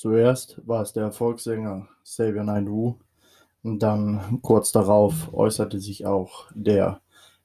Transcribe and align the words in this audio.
Zuerst 0.00 0.58
war 0.66 0.80
es 0.80 0.94
der 0.94 1.02
Erfolgssänger 1.02 1.86
Xavier 2.04 2.42
Naidoo 2.42 2.96
und 3.62 3.82
dann 3.82 4.40
kurz 4.40 4.72
darauf 4.72 5.34
äußerte 5.34 5.78
sich 5.78 6.06
auch 6.06 6.46
der 6.54 7.02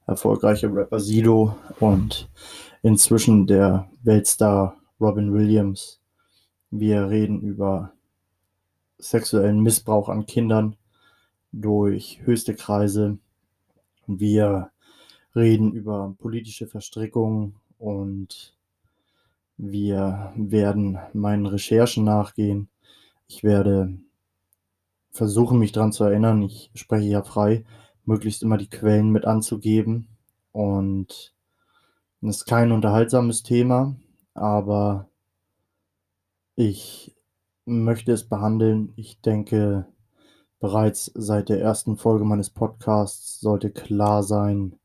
erfolgreiche 0.08 0.74
Rapper 0.74 1.02
Sido 1.02 1.58
und 1.82 2.30
inzwischen 2.82 3.46
der 3.46 3.90
Weltstar 4.04 4.78
Robin 5.02 5.34
Williams. 5.34 6.00
Wir 6.72 7.10
reden 7.10 7.42
über 7.42 7.92
sexuellen 9.00 9.60
Missbrauch 9.60 10.08
an 10.08 10.26
Kindern 10.26 10.78
durch 11.52 12.22
höchste 12.24 12.56
Kreise. 12.56 13.18
Wir 14.08 14.72
reden 15.36 15.74
über 15.74 16.16
politische 16.20 16.68
Verstrickungen 16.68 17.56
und 17.80 18.55
wir 19.58 20.34
werden 20.36 21.00
meinen 21.14 21.46
Recherchen 21.46 22.04
nachgehen. 22.04 22.70
Ich 23.28 23.44
werde 23.44 23.98
versuchen, 25.12 25.60
mich 25.60 25.72
daran 25.72 25.92
zu 25.92 26.04
erinnern. 26.04 26.42
Ich 26.44 26.72
spreche 26.76 27.08
ja 27.08 27.24
frei, 27.24 27.64
möglichst 28.04 28.44
immer 28.44 28.58
die 28.58 28.70
Quellen 28.70 29.10
mit 29.10 29.26
anzugeben. 29.26 30.08
Und 30.52 31.34
es 32.22 32.38
ist 32.38 32.46
kein 32.46 32.72
unterhaltsames 32.72 33.44
Thema, 33.44 33.96
aber 34.34 35.10
ich 36.56 37.16
möchte 37.66 38.12
es 38.12 38.28
behandeln. 38.28 38.94
Ich 38.96 39.22
denke, 39.22 39.88
bereits 40.60 41.12
seit 41.16 41.50
der 41.50 41.62
ersten 41.62 41.98
Folge 41.98 42.26
meines 42.26 42.50
Podcasts 42.50 43.40
sollte 43.40 43.72
klar 43.72 44.24
sein, 44.24 44.80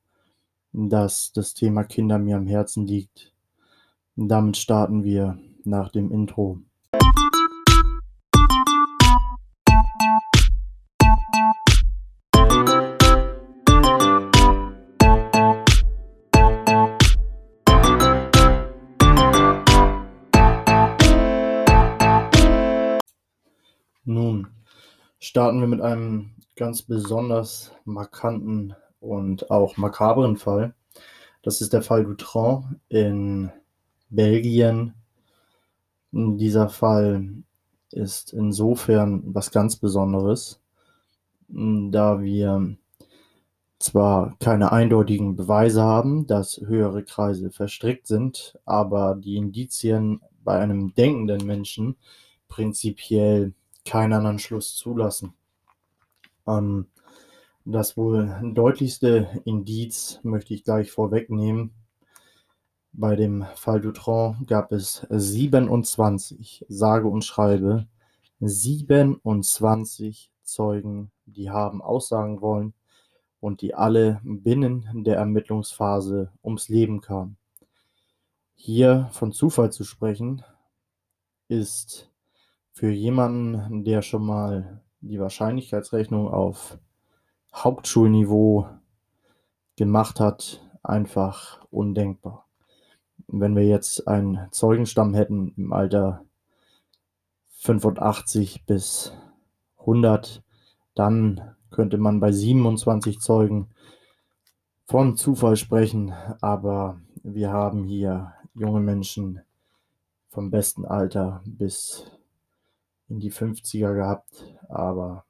dass 0.73 1.33
das 1.33 1.55
Thema 1.55 1.85
Kinder 1.85 2.19
mir 2.19 2.37
am 2.37 2.47
Herzen 2.47 2.87
liegt. 2.87 3.30
Damit 4.17 4.57
starten 4.57 5.05
wir 5.05 5.39
nach 5.65 5.91
dem 5.91 6.11
Intro. 6.11 6.59
Nun 24.05 24.49
starten 25.21 25.61
wir 25.61 25.69
mit 25.69 25.81
einem 25.81 26.33
ganz 26.57 26.83
besonders 26.83 27.73
markanten 27.85 28.75
und 28.99 29.51
auch 29.51 29.77
makabren 29.77 30.37
Fall. 30.37 30.75
Das 31.43 31.61
ist 31.61 31.73
der 31.73 31.83
Fall 31.83 32.05
Dutron 32.05 32.81
in 32.89 33.53
Belgien. 34.11 34.95
Dieser 36.13 36.69
Fall 36.69 37.29
ist 37.91 38.33
insofern 38.33 39.23
was 39.35 39.51
ganz 39.51 39.77
Besonderes, 39.77 40.61
da 41.49 42.21
wir 42.21 42.77
zwar 43.79 44.37
keine 44.39 44.73
eindeutigen 44.73 45.37
Beweise 45.37 45.83
haben, 45.83 46.27
dass 46.27 46.61
höhere 46.61 47.03
Kreise 47.03 47.51
verstrickt 47.51 48.07
sind, 48.07 48.59
aber 48.67 49.17
die 49.17 49.37
Indizien 49.37 50.21
bei 50.45 50.59
einem 50.59 50.95
denkenden 50.95 51.47
Menschen 51.47 51.97
prinzipiell 52.49 53.55
keinen 53.85 54.13
anderen 54.13 54.39
Schluss 54.39 54.77
zulassen. 54.77 55.33
Ähm, 56.47 56.87
das 57.65 57.97
wohl 57.97 58.39
deutlichste 58.55 59.29
Indiz 59.45 60.21
möchte 60.23 60.55
ich 60.55 60.65
gleich 60.65 60.91
vorwegnehmen. 60.91 61.73
Bei 62.93 63.15
dem 63.15 63.47
Fall 63.55 63.81
Dutron 63.81 64.45
gab 64.47 64.73
es 64.73 65.07
27, 65.09 66.67
sage 66.69 67.07
und 67.07 67.25
schreibe, 67.25 67.87
27 68.41 70.33
Zeugen, 70.43 71.13
die 71.25 71.51
haben 71.51 71.83
aussagen 71.83 72.41
wollen 72.41 72.75
und 73.39 73.63
die 73.63 73.75
alle 73.75 74.21
binnen 74.25 75.05
der 75.05 75.17
Ermittlungsphase 75.17 76.33
ums 76.43 76.69
Leben 76.69 77.01
kamen. 77.01 77.37
Hier 78.55 79.09
von 79.13 79.33
Zufall 79.33 79.71
zu 79.71 79.85
sprechen, 79.85 80.43
ist 81.47 82.11
für 82.73 82.91
jemanden, 82.91 83.85
der 83.85 84.03
schon 84.03 84.27
mal 84.27 84.83
die 85.01 85.21
Wahrscheinlichkeitsrechnung 85.21 86.29
auf 86.29 86.79
Hauptschulniveau 87.55 88.69
gemacht 89.77 90.19
hat, 90.19 90.61
einfach 90.83 91.65
undenkbar 91.71 92.50
wenn 93.29 93.57
wir 93.57 93.67
jetzt 93.67 94.07
einen 94.09 94.49
Zeugenstamm 94.51 95.15
hätten 95.15 95.53
im 95.57 95.73
Alter 95.73 96.25
85 97.59 98.65
bis 98.67 99.13
100, 99.79 100.43
dann 100.95 101.55
könnte 101.71 101.99
man 101.99 102.21
bei 102.21 102.33
27 102.33 103.21
Zeugen 103.21 103.69
von 104.87 105.17
Zufall 105.17 105.57
sprechen, 105.57 106.13
aber 106.41 107.01
wir 107.23 107.53
haben 107.53 107.85
hier 107.85 108.33
junge 108.55 108.81
Menschen 108.81 109.41
vom 110.29 110.51
besten 110.51 110.85
Alter 110.85 111.43
bis 111.45 112.11
in 113.09 113.21
die 113.21 113.33
50er 113.33 113.95
gehabt, 113.95 114.45
aber 114.69 115.25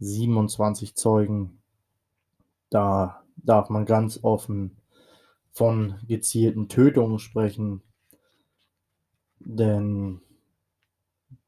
27 0.00 0.94
Zeugen, 0.94 1.58
da 2.70 3.22
darf 3.36 3.68
man 3.68 3.84
ganz 3.84 4.18
offen 4.22 4.76
von 5.52 5.96
gezielten 6.06 6.68
Tötungen 6.68 7.18
sprechen, 7.18 7.82
denn 9.40 10.20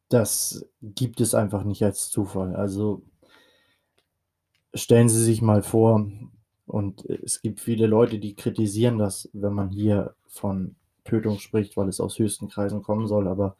das 0.08 0.66
gibt 0.82 1.20
es 1.20 1.34
einfach 1.34 1.64
nicht 1.64 1.82
als 1.82 2.10
Zufall. 2.10 2.54
Also 2.54 3.02
stellen 4.74 5.08
Sie 5.08 5.22
sich 5.22 5.42
mal 5.42 5.62
vor, 5.62 6.06
und 6.66 7.04
es 7.04 7.42
gibt 7.42 7.60
viele 7.60 7.86
Leute, 7.86 8.18
die 8.18 8.34
kritisieren 8.34 8.98
das, 8.98 9.28
wenn 9.32 9.52
man 9.52 9.70
hier 9.70 10.14
von 10.26 10.76
Tötung 11.04 11.38
spricht, 11.38 11.76
weil 11.76 11.88
es 11.88 12.00
aus 12.00 12.18
höchsten 12.18 12.48
Kreisen 12.48 12.82
kommen 12.82 13.06
soll, 13.06 13.28
aber 13.28 13.56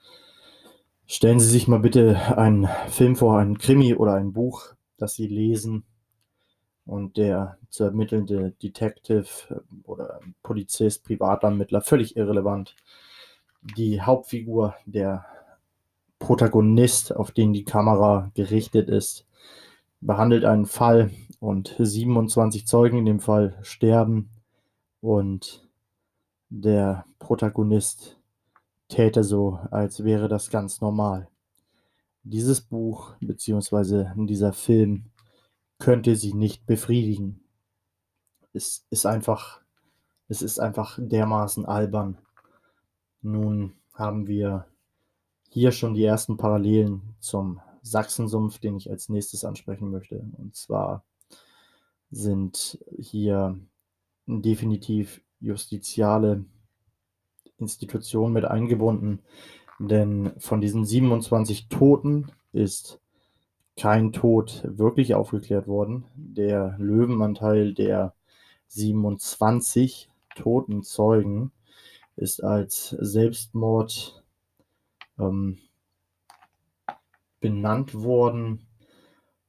stellen 1.06 1.41
Sie 1.41 1.48
sich 1.48 1.69
mal 1.69 1.81
bitte 1.81 2.38
einen 2.38 2.69
Film 2.88 3.16
vor, 3.16 3.38
einen 3.38 3.58
Krimi 3.58 3.94
oder 3.94 4.14
ein 4.14 4.32
Buch, 4.32 4.75
das 4.97 5.14
Sie 5.14 5.26
lesen 5.26 5.84
und 6.87 7.16
der 7.16 7.59
zu 7.69 7.84
ermittelnde 7.84 8.53
Detective 8.62 9.26
äh, 9.50 9.54
oder 9.84 10.20
Polizist, 10.43 11.04
Privatermittler, 11.04 11.81
völlig 11.81 12.16
irrelevant. 12.16 12.76
Die 13.76 14.00
Hauptfigur, 14.00 14.75
der 14.87 15.25
Protagonist, 16.19 17.15
auf 17.15 17.31
den 17.31 17.53
die 17.53 17.65
Kamera 17.65 18.31
gerichtet 18.34 18.88
ist, 18.88 19.26
behandelt 20.00 20.44
einen 20.44 20.66
Fall 20.66 21.10
und 21.41 21.75
27 21.78 22.66
Zeugen 22.66 22.99
in 22.99 23.04
dem 23.04 23.20
Fall 23.20 23.56
sterben 23.62 24.31
und 25.00 25.69
der 26.49 27.06
Protagonist 27.19 28.19
täte 28.88 29.25
so, 29.25 29.59
als 29.70 30.04
wäre 30.04 30.28
das 30.28 30.50
ganz 30.50 30.81
normal. 30.81 31.28
Dieses 32.25 32.60
Buch 32.60 33.14
bzw. 33.20 34.06
dieser 34.26 34.53
Film 34.53 35.06
könnte 35.82 36.15
sie 36.15 36.32
nicht 36.32 36.65
befriedigen. 36.65 37.41
Es 38.53 38.87
ist 38.91 39.04
einfach, 39.04 39.62
es 40.28 40.41
ist 40.41 40.60
einfach 40.60 40.97
dermaßen 41.03 41.66
albern. 41.66 42.19
Nun 43.20 43.72
haben 43.93 44.28
wir 44.28 44.69
hier 45.50 45.72
schon 45.72 45.94
die 45.94 46.04
ersten 46.04 46.37
Parallelen 46.37 47.16
zum 47.19 47.60
Sachsensumpf, 47.82 48.60
den 48.60 48.76
ich 48.76 48.91
als 48.93 49.09
nächstes 49.09 49.44
ansprechen 49.44 49.91
möchte. 49.91 50.25
Und 50.38 50.54
zwar 50.54 51.03
sind 52.12 52.78
hier 52.97 53.59
definitiv 54.26 55.20
justiziale 55.41 56.44
Institutionen 57.59 58.32
mit 58.32 58.44
eingebunden, 58.44 59.19
denn 59.81 60.31
von 60.38 60.60
diesen 60.60 60.84
27 60.84 61.69
Toten 61.69 62.31
ist 62.52 63.01
kein 63.76 64.12
Tod 64.12 64.62
wirklich 64.64 65.14
aufgeklärt 65.14 65.66
worden. 65.66 66.04
Der 66.14 66.76
Löwenanteil 66.78 67.74
der 67.74 68.14
27 68.69 70.08
toten 70.34 70.82
Zeugen 70.82 71.52
ist 72.16 72.42
als 72.42 72.90
Selbstmord 72.90 74.22
ähm, 75.19 75.58
benannt 77.40 77.94
worden. 77.94 78.66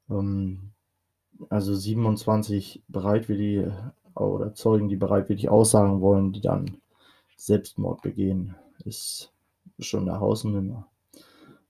Ähm, 0.09 0.71
also 1.49 1.75
27 1.75 2.83
bereitwillig 2.87 3.67
oder 4.15 4.53
Zeugen, 4.53 4.89
die 4.89 4.95
bereitwillig 4.95 5.49
aussagen 5.49 6.01
wollen, 6.01 6.33
die 6.33 6.41
dann 6.41 6.77
Selbstmord 7.35 8.01
begehen, 8.01 8.55
ist 8.85 9.33
schon 9.79 10.07
eine 10.07 10.19
Hausnummer. 10.19 10.87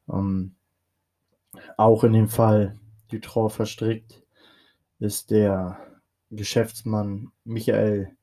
Ähm, 0.09 0.55
auch 1.77 2.03
in 2.03 2.13
dem 2.13 2.29
Fall 2.29 2.79
Dutroux 3.09 3.49
verstrickt 3.49 4.23
ist 4.99 5.31
der 5.31 5.77
Geschäftsmann 6.31 7.31
Michael 7.43 8.15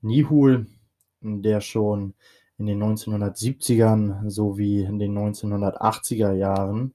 Nihul, 0.00 0.66
der 1.20 1.60
schon 1.60 2.14
in 2.58 2.66
den 2.66 2.82
1970ern 2.82 4.30
sowie 4.30 4.82
in 4.82 4.98
den 4.98 5.16
1980er 5.18 6.32
Jahren 6.32 6.94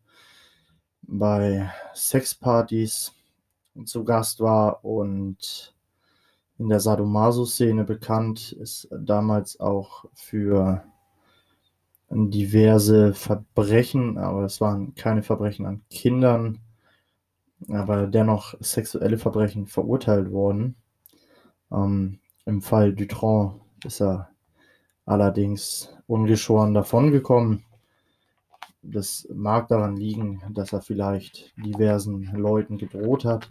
bei 1.02 1.70
Sexpartys 1.94 3.14
zu 3.86 4.04
Gast 4.04 4.40
war 4.40 4.84
und 4.86 5.76
in 6.58 6.70
der 6.70 6.80
Sadomaso-Szene 6.80 7.84
bekannt, 7.84 8.54
ist 8.54 8.88
damals 8.92 9.60
auch 9.60 10.06
für 10.14 10.84
diverse 12.14 13.14
Verbrechen, 13.14 14.18
aber 14.18 14.44
es 14.44 14.62
waren 14.62 14.94
keine 14.96 15.24
Verbrechen 15.24 15.66
an 15.66 15.82
Kindern, 15.90 16.60
aber 17.70 18.08
dennoch 18.08 18.54
sexuelle 18.60 19.18
Verbrechen 19.18 19.68
verurteilt 19.68 20.32
worden. 20.32 20.76
Ähm, 21.72 22.20
Im 22.46 22.62
Fall 22.62 22.94
Dutron 22.94 23.62
ist 23.84 24.02
er 24.02 24.30
allerdings 25.06 25.90
ungeschoren 26.08 26.74
davongekommen. 26.74 27.64
Das 28.82 29.28
mag 29.34 29.70
daran 29.70 29.96
liegen, 29.96 30.42
dass 30.52 30.74
er 30.74 30.82
vielleicht 30.82 31.54
diversen 31.58 32.26
Leuten 32.36 32.78
gedroht 32.78 33.26
hat. 33.26 33.50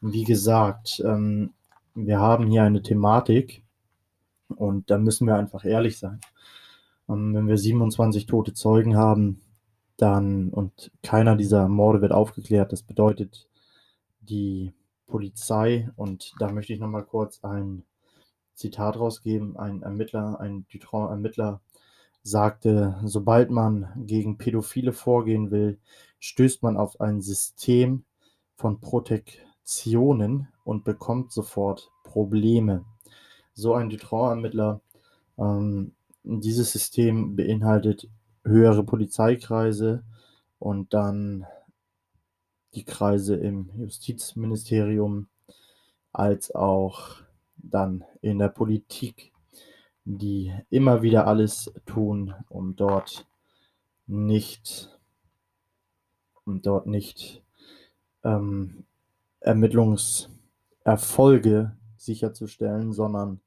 Wie 0.00 0.24
gesagt, 0.24 1.02
ähm, 1.04 1.52
wir 1.94 2.20
haben 2.20 2.46
hier 2.46 2.62
eine 2.62 2.82
Thematik 2.82 3.62
und 4.56 4.88
da 4.90 4.98
müssen 4.98 5.26
wir 5.26 5.34
einfach 5.34 5.64
ehrlich 5.64 5.98
sein. 5.98 6.20
Wenn 7.08 7.48
wir 7.48 7.56
27 7.56 8.26
tote 8.26 8.52
Zeugen 8.52 8.96
haben, 8.96 9.40
dann 9.96 10.50
und 10.50 10.92
keiner 11.02 11.36
dieser 11.36 11.68
Morde 11.68 12.02
wird 12.02 12.12
aufgeklärt, 12.12 12.70
das 12.70 12.82
bedeutet, 12.82 13.48
die 14.20 14.74
Polizei, 15.06 15.90
und 15.96 16.34
da 16.38 16.52
möchte 16.52 16.72
ich 16.72 16.80
nochmal 16.80 17.04
kurz 17.04 17.42
ein 17.42 17.84
Zitat 18.54 18.98
rausgeben, 18.98 19.56
ein 19.56 19.82
Ermittler, 19.82 20.38
ein 20.38 20.66
Dutron-Ermittler 20.70 21.60
sagte, 22.22 23.00
sobald 23.04 23.50
man 23.50 23.88
gegen 23.96 24.36
Pädophile 24.36 24.92
vorgehen 24.92 25.50
will, 25.50 25.78
stößt 26.20 26.62
man 26.62 26.76
auf 26.76 27.00
ein 27.00 27.22
System 27.22 28.04
von 28.54 28.80
Protektionen 28.80 30.48
und 30.64 30.84
bekommt 30.84 31.32
sofort 31.32 31.90
Probleme. 32.04 32.84
So 33.54 33.74
ein 33.74 33.88
Dutron-Ermittler 33.88 34.82
ähm, 35.38 35.92
dieses 36.28 36.72
System 36.72 37.36
beinhaltet 37.36 38.08
höhere 38.44 38.84
Polizeikreise 38.84 40.04
und 40.58 40.92
dann 40.92 41.46
die 42.74 42.84
Kreise 42.84 43.36
im 43.36 43.70
Justizministerium 43.76 45.28
als 46.12 46.54
auch 46.54 47.16
dann 47.56 48.04
in 48.20 48.38
der 48.38 48.50
Politik, 48.50 49.32
die 50.04 50.52
immer 50.70 51.00
wieder 51.02 51.26
alles 51.26 51.72
tun, 51.86 52.34
um 52.48 52.76
dort 52.76 53.26
nicht, 54.06 54.90
um 56.44 56.60
dort 56.60 56.86
nicht 56.86 57.42
ähm, 58.22 58.84
Ermittlungserfolge 59.40 61.74
sicherzustellen, 61.96 62.92
sondern 62.92 63.40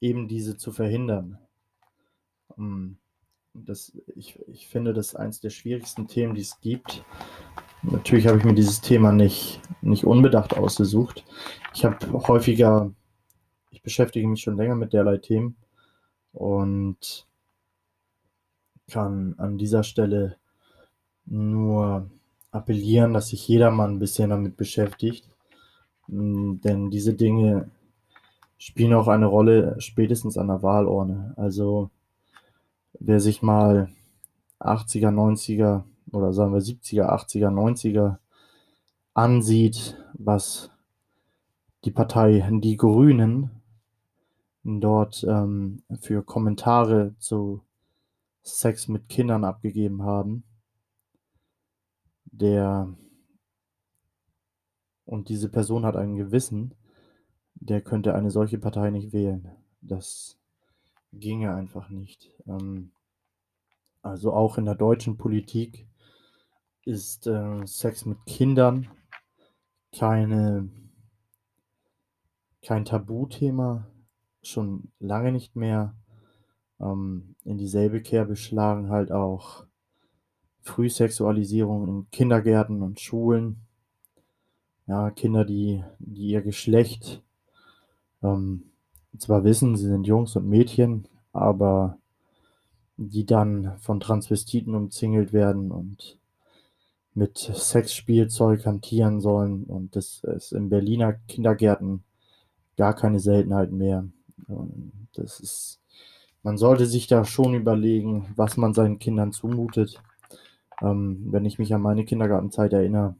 eben 0.00 0.28
diese 0.28 0.56
zu 0.56 0.72
verhindern. 0.72 1.38
Hm, 2.54 2.96
das, 3.54 3.96
ich, 4.14 4.38
ich 4.48 4.68
finde, 4.68 4.92
das 4.92 5.08
ist 5.08 5.16
eines 5.16 5.40
der 5.40 5.50
schwierigsten 5.50 6.08
Themen, 6.08 6.34
die 6.34 6.42
es 6.42 6.60
gibt. 6.60 7.04
Natürlich 7.82 8.26
habe 8.26 8.38
ich 8.38 8.44
mir 8.44 8.54
dieses 8.54 8.80
Thema 8.80 9.12
nicht, 9.12 9.60
nicht 9.82 10.04
unbedacht 10.04 10.56
ausgesucht. 10.56 11.24
Ich 11.74 11.84
habe 11.84 11.96
häufiger, 12.28 12.92
ich 13.70 13.82
beschäftige 13.82 14.26
mich 14.26 14.42
schon 14.42 14.56
länger 14.56 14.74
mit 14.74 14.92
derlei 14.92 15.18
Themen 15.18 15.56
und 16.32 17.26
kann 18.90 19.34
an 19.38 19.58
dieser 19.58 19.82
Stelle 19.82 20.36
nur 21.24 22.10
appellieren, 22.50 23.14
dass 23.14 23.28
sich 23.28 23.46
jedermann 23.48 23.94
ein 23.94 23.98
bisschen 23.98 24.30
damit 24.30 24.56
beschäftigt. 24.56 25.28
Hm, 26.08 26.60
denn 26.62 26.90
diese 26.90 27.14
Dinge 27.14 27.70
spielen 28.58 28.94
auch 28.94 29.08
eine 29.08 29.26
Rolle 29.26 29.76
spätestens 29.78 30.38
an 30.38 30.48
der 30.48 30.62
Wahlurne. 30.62 31.34
Also 31.36 31.90
wer 33.00 33.20
sich 33.20 33.42
mal 33.42 33.90
80er, 34.60 35.10
90er 35.10 35.84
oder 36.12 36.32
sagen 36.32 36.52
wir 36.52 36.60
70er, 36.60 37.08
80er, 37.10 37.50
90er 37.50 38.18
ansieht, 39.14 39.96
was 40.14 40.70
die 41.84 41.90
Partei 41.90 42.48
Die 42.62 42.76
Grünen 42.76 43.50
dort 44.64 45.24
ähm, 45.28 45.82
für 46.00 46.22
Kommentare 46.22 47.14
zu 47.18 47.62
Sex 48.42 48.88
mit 48.88 49.08
Kindern 49.08 49.44
abgegeben 49.44 50.02
haben, 50.02 50.44
der 52.24 52.94
und 55.04 55.28
diese 55.28 55.48
Person 55.48 55.84
hat 55.84 55.96
ein 55.96 56.16
Gewissen, 56.16 56.74
der 57.54 57.80
könnte 57.80 58.14
eine 58.14 58.30
solche 58.30 58.58
Partei 58.58 58.90
nicht 58.90 59.12
wählen. 59.12 59.50
Das 59.80 60.36
ginge 61.12 61.54
einfach 61.54 61.88
nicht. 61.88 62.32
Ähm, 62.46 62.92
also 64.02 64.32
auch 64.32 64.58
in 64.58 64.64
der 64.64 64.74
deutschen 64.74 65.16
Politik 65.16 65.86
ist 66.84 67.26
äh, 67.26 67.66
Sex 67.66 68.04
mit 68.06 68.24
Kindern 68.26 68.88
keine, 69.96 70.68
kein 72.62 72.84
Tabuthema, 72.84 73.88
schon 74.42 74.92
lange 75.00 75.32
nicht 75.32 75.56
mehr. 75.56 75.94
Ähm, 76.78 77.34
in 77.44 77.58
dieselbe 77.58 78.02
Kerbe 78.02 78.36
schlagen 78.36 78.90
halt 78.90 79.10
auch 79.10 79.64
Frühsexualisierung 80.62 81.88
in 81.88 82.10
Kindergärten 82.10 82.82
und 82.82 83.00
Schulen. 83.00 83.62
Ja, 84.86 85.10
Kinder, 85.10 85.44
die, 85.44 85.82
die 85.98 86.28
ihr 86.28 86.42
Geschlecht 86.42 87.22
ähm, 88.22 88.70
zwar 89.18 89.44
wissen, 89.44 89.76
sie 89.76 89.86
sind 89.86 90.06
Jungs 90.06 90.36
und 90.36 90.48
Mädchen, 90.48 91.08
aber 91.32 91.98
die 92.96 93.26
dann 93.26 93.76
von 93.78 94.00
Transvestiten 94.00 94.74
umzingelt 94.74 95.32
werden 95.32 95.70
und 95.70 96.18
mit 97.14 97.38
Sexspielzeug 97.38 98.66
hantieren 98.66 99.20
sollen. 99.20 99.64
Und 99.64 99.96
das 99.96 100.22
ist 100.24 100.52
in 100.52 100.68
Berliner 100.68 101.14
Kindergärten 101.28 102.04
gar 102.76 102.94
keine 102.94 103.20
Seltenheit 103.20 103.72
mehr. 103.72 104.06
Und 104.48 104.92
das 105.14 105.40
ist, 105.40 105.80
man 106.42 106.58
sollte 106.58 106.86
sich 106.86 107.06
da 107.06 107.24
schon 107.24 107.54
überlegen, 107.54 108.26
was 108.36 108.56
man 108.56 108.74
seinen 108.74 108.98
Kindern 108.98 109.32
zumutet. 109.32 110.00
Ähm, 110.82 111.26
wenn 111.30 111.46
ich 111.46 111.58
mich 111.58 111.74
an 111.74 111.80
meine 111.80 112.04
Kindergartenzeit 112.04 112.72
erinnere, 112.72 113.14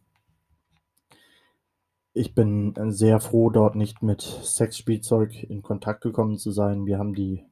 ich 2.16 2.34
bin 2.34 2.72
sehr 2.88 3.20
froh, 3.20 3.50
dort 3.50 3.76
nicht 3.76 4.02
mit 4.02 4.22
Sexspielzeug 4.22 5.44
in 5.44 5.60
Kontakt 5.60 6.00
gekommen 6.00 6.38
zu 6.38 6.50
sein. 6.50 6.86
Wir 6.86 6.98
haben 6.98 7.14
die 7.14 7.44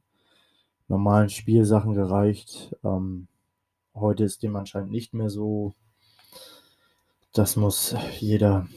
normalen 0.87 1.29
Spielsachen 1.29 1.93
gereicht. 1.93 2.75
Ähm, 2.83 3.27
heute 3.93 4.23
ist 4.23 4.41
dem 4.41 4.55
anscheinend 4.55 4.89
nicht 4.89 5.13
mehr 5.13 5.29
so. 5.29 5.75
Das 7.31 7.55
muss 7.55 7.95
jeder 8.19 8.67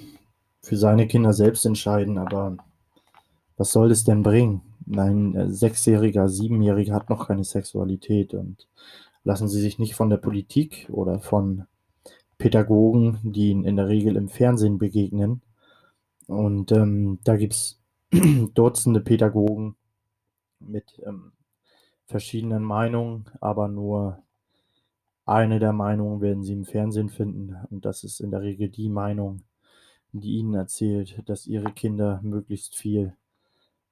für 0.60 0.76
seine 0.76 1.06
Kinder 1.06 1.32
selbst 1.32 1.64
entscheiden, 1.64 2.18
aber 2.18 2.58
was 3.56 3.72
soll 3.72 3.90
es 3.90 4.04
denn 4.04 4.22
bringen? 4.22 4.60
Ein 4.94 5.34
äh, 5.36 5.50
Sechsjähriger, 5.50 6.28
Siebenjähriger 6.28 6.94
hat 6.94 7.08
noch 7.08 7.28
keine 7.28 7.44
Sexualität 7.44 8.34
und 8.34 8.68
lassen 9.24 9.48
Sie 9.48 9.60
sich 9.60 9.78
nicht 9.78 9.94
von 9.94 10.10
der 10.10 10.18
Politik 10.18 10.86
oder 10.90 11.18
von 11.18 11.64
Pädagogen, 12.36 13.20
die 13.22 13.52
Ihnen 13.52 13.64
in 13.64 13.76
der 13.76 13.88
Regel 13.88 14.16
im 14.16 14.28
Fernsehen 14.28 14.76
begegnen. 14.76 15.40
Und 16.28 16.72
ähm, 16.72 17.18
da 17.24 17.36
gibt 17.36 17.54
es 17.54 17.80
Dutzende 18.54 19.00
Pädagogen 19.00 19.76
mit 20.60 21.00
ähm, 21.04 21.32
verschiedenen 22.06 22.62
Meinungen, 22.62 23.24
aber 23.40 23.68
nur 23.68 24.22
eine 25.24 25.58
der 25.58 25.72
Meinungen 25.72 26.20
werden 26.20 26.44
Sie 26.44 26.52
im 26.52 26.66
Fernsehen 26.66 27.08
finden. 27.08 27.56
Und 27.70 27.86
das 27.86 28.04
ist 28.04 28.20
in 28.20 28.30
der 28.30 28.42
Regel 28.42 28.68
die 28.68 28.90
Meinung, 28.90 29.42
die 30.12 30.36
Ihnen 30.36 30.54
erzählt, 30.54 31.22
dass 31.26 31.46
Ihre 31.46 31.72
Kinder 31.72 32.20
möglichst 32.22 32.76
viel 32.76 33.16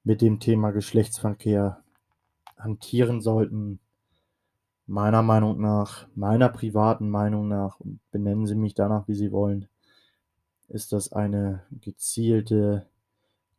mit 0.03 0.21
dem 0.21 0.39
Thema 0.39 0.71
Geschlechtsverkehr 0.71 1.83
hantieren 2.55 3.19
sollten. 3.19 3.79
Meiner 4.85 5.23
Meinung 5.23 5.59
nach, 5.59 6.07
meiner 6.13 6.49
privaten 6.49 7.09
Meinung 7.09 7.47
nach, 7.47 7.79
und 7.79 7.99
benennen 8.11 8.45
Sie 8.45 8.55
mich 8.55 8.75
danach, 8.75 9.07
wie 9.07 9.15
Sie 9.15 9.31
wollen, 9.31 9.67
ist 10.67 10.91
das 10.93 11.11
eine 11.13 11.63
gezielte 11.81 12.85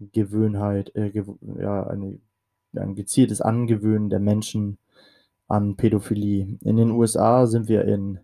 Gewöhnheit, 0.01 0.95
äh, 0.95 1.11
gew 1.11 1.37
ja, 1.59 1.87
eine 1.87 2.19
ein 2.77 2.95
gezieltes 2.95 3.41
Angewöhnen 3.41 4.11
der 4.11 4.21
Menschen 4.21 4.79
an 5.49 5.77
Pädophilie. 5.77 6.59
In 6.63 6.77
den 6.77 6.91
USA 6.91 7.47
sind 7.47 7.69
wir 7.69 7.85
in 7.85 8.21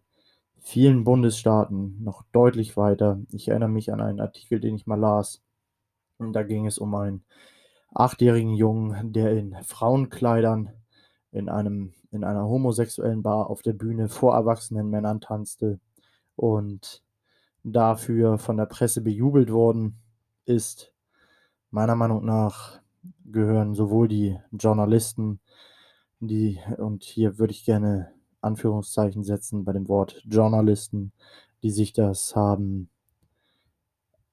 vielen 0.60 1.04
Bundesstaaten 1.04 2.02
noch 2.02 2.24
deutlich 2.32 2.76
weiter. 2.76 3.20
Ich 3.30 3.48
erinnere 3.48 3.70
mich 3.70 3.92
an 3.92 4.00
einen 4.00 4.20
Artikel, 4.20 4.60
den 4.60 4.74
ich 4.76 4.86
mal 4.86 4.98
las. 4.98 5.42
Und 6.18 6.32
da 6.34 6.42
ging 6.42 6.66
es 6.66 6.78
um 6.78 6.94
einen 6.94 7.24
achtjährigen 7.92 8.54
Jungen, 8.54 9.12
der 9.12 9.32
in 9.32 9.56
Frauenkleidern 9.62 10.70
in 11.32 11.48
einem 11.48 11.94
in 12.10 12.22
einer 12.22 12.44
homosexuellen 12.48 13.22
Bar 13.22 13.50
auf 13.50 13.62
der 13.62 13.72
Bühne 13.72 14.08
vor 14.08 14.34
erwachsenen 14.34 14.88
Männern 14.88 15.20
tanzte 15.20 15.80
und 16.36 17.02
dafür 17.64 18.38
von 18.38 18.56
der 18.56 18.66
Presse 18.66 19.00
bejubelt 19.00 19.50
worden 19.50 19.98
ist. 20.44 20.92
Meiner 21.70 21.96
Meinung 21.96 22.24
nach 22.24 22.80
gehören 23.24 23.74
sowohl 23.74 24.06
die 24.06 24.38
Journalisten, 24.52 25.40
die, 26.20 26.60
und 26.78 27.02
hier 27.02 27.38
würde 27.38 27.52
ich 27.52 27.64
gerne 27.64 28.12
Anführungszeichen 28.40 29.24
setzen 29.24 29.64
bei 29.64 29.72
dem 29.72 29.88
Wort 29.88 30.22
Journalisten, 30.26 31.12
die 31.62 31.70
sich 31.70 31.92
das 31.92 32.36
haben 32.36 32.90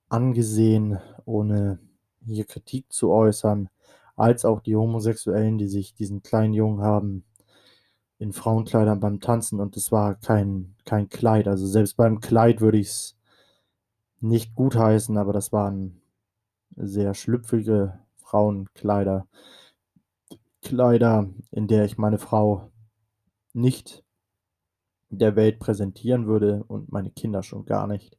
angesehen, 0.10 1.00
ohne 1.26 1.80
hier 2.26 2.46
Kritik 2.46 2.92
zu 2.92 3.12
äußern, 3.12 3.70
als 4.16 4.46
auch 4.46 4.60
die 4.60 4.76
Homosexuellen, 4.76 5.58
die 5.58 5.68
sich 5.68 5.94
diesen 5.94 6.22
kleinen 6.22 6.54
Jungen 6.54 6.82
haben 6.82 7.24
in 8.20 8.34
Frauenkleidern 8.34 9.00
beim 9.00 9.20
Tanzen 9.20 9.60
und 9.60 9.76
es 9.78 9.92
war 9.92 10.16
kein, 10.16 10.76
kein 10.86 11.10
Kleid. 11.10 11.48
Also 11.48 11.66
selbst 11.66 11.96
beim 11.98 12.20
Kleid 12.20 12.62
würde 12.62 12.78
ich 12.78 12.88
es 12.88 13.18
nicht 14.22 14.56
gutheißen, 14.56 15.18
aber 15.18 15.34
das 15.34 15.52
waren 15.52 16.02
sehr 16.76 17.14
schlüpfrige 17.14 18.00
Frauenkleider. 18.18 19.28
Kleider, 20.62 21.30
in 21.52 21.68
der 21.68 21.86
ich 21.86 21.98
meine 21.98 22.20
Frau 22.20 22.72
nicht 23.54 24.04
der 25.10 25.36
Welt 25.36 25.60
präsentieren 25.60 26.28
würde 26.28 26.64
und 26.68 26.92
meine 26.92 27.10
Kinder 27.12 27.44
schon 27.44 27.66
gar 27.66 27.88
nicht. 27.88 28.18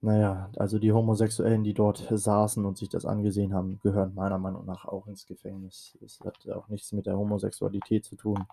Naja, 0.00 0.50
also 0.56 0.78
die 0.78 0.92
Homosexuellen, 0.92 1.64
die 1.64 1.74
dort 1.74 2.06
saßen 2.10 2.64
und 2.64 2.78
sich 2.78 2.88
das 2.88 3.04
angesehen 3.04 3.52
haben, 3.52 3.80
gehören 3.80 4.14
meiner 4.14 4.38
Meinung 4.38 4.64
nach 4.64 4.84
auch 4.84 5.06
ins 5.08 5.26
Gefängnis. 5.26 5.98
Es 6.04 6.20
hat 6.20 6.48
auch 6.50 6.68
nichts 6.68 6.92
mit 6.92 7.06
der 7.06 7.18
Homosexualität 7.18 8.04
zu 8.04 8.16
tun, 8.16 8.46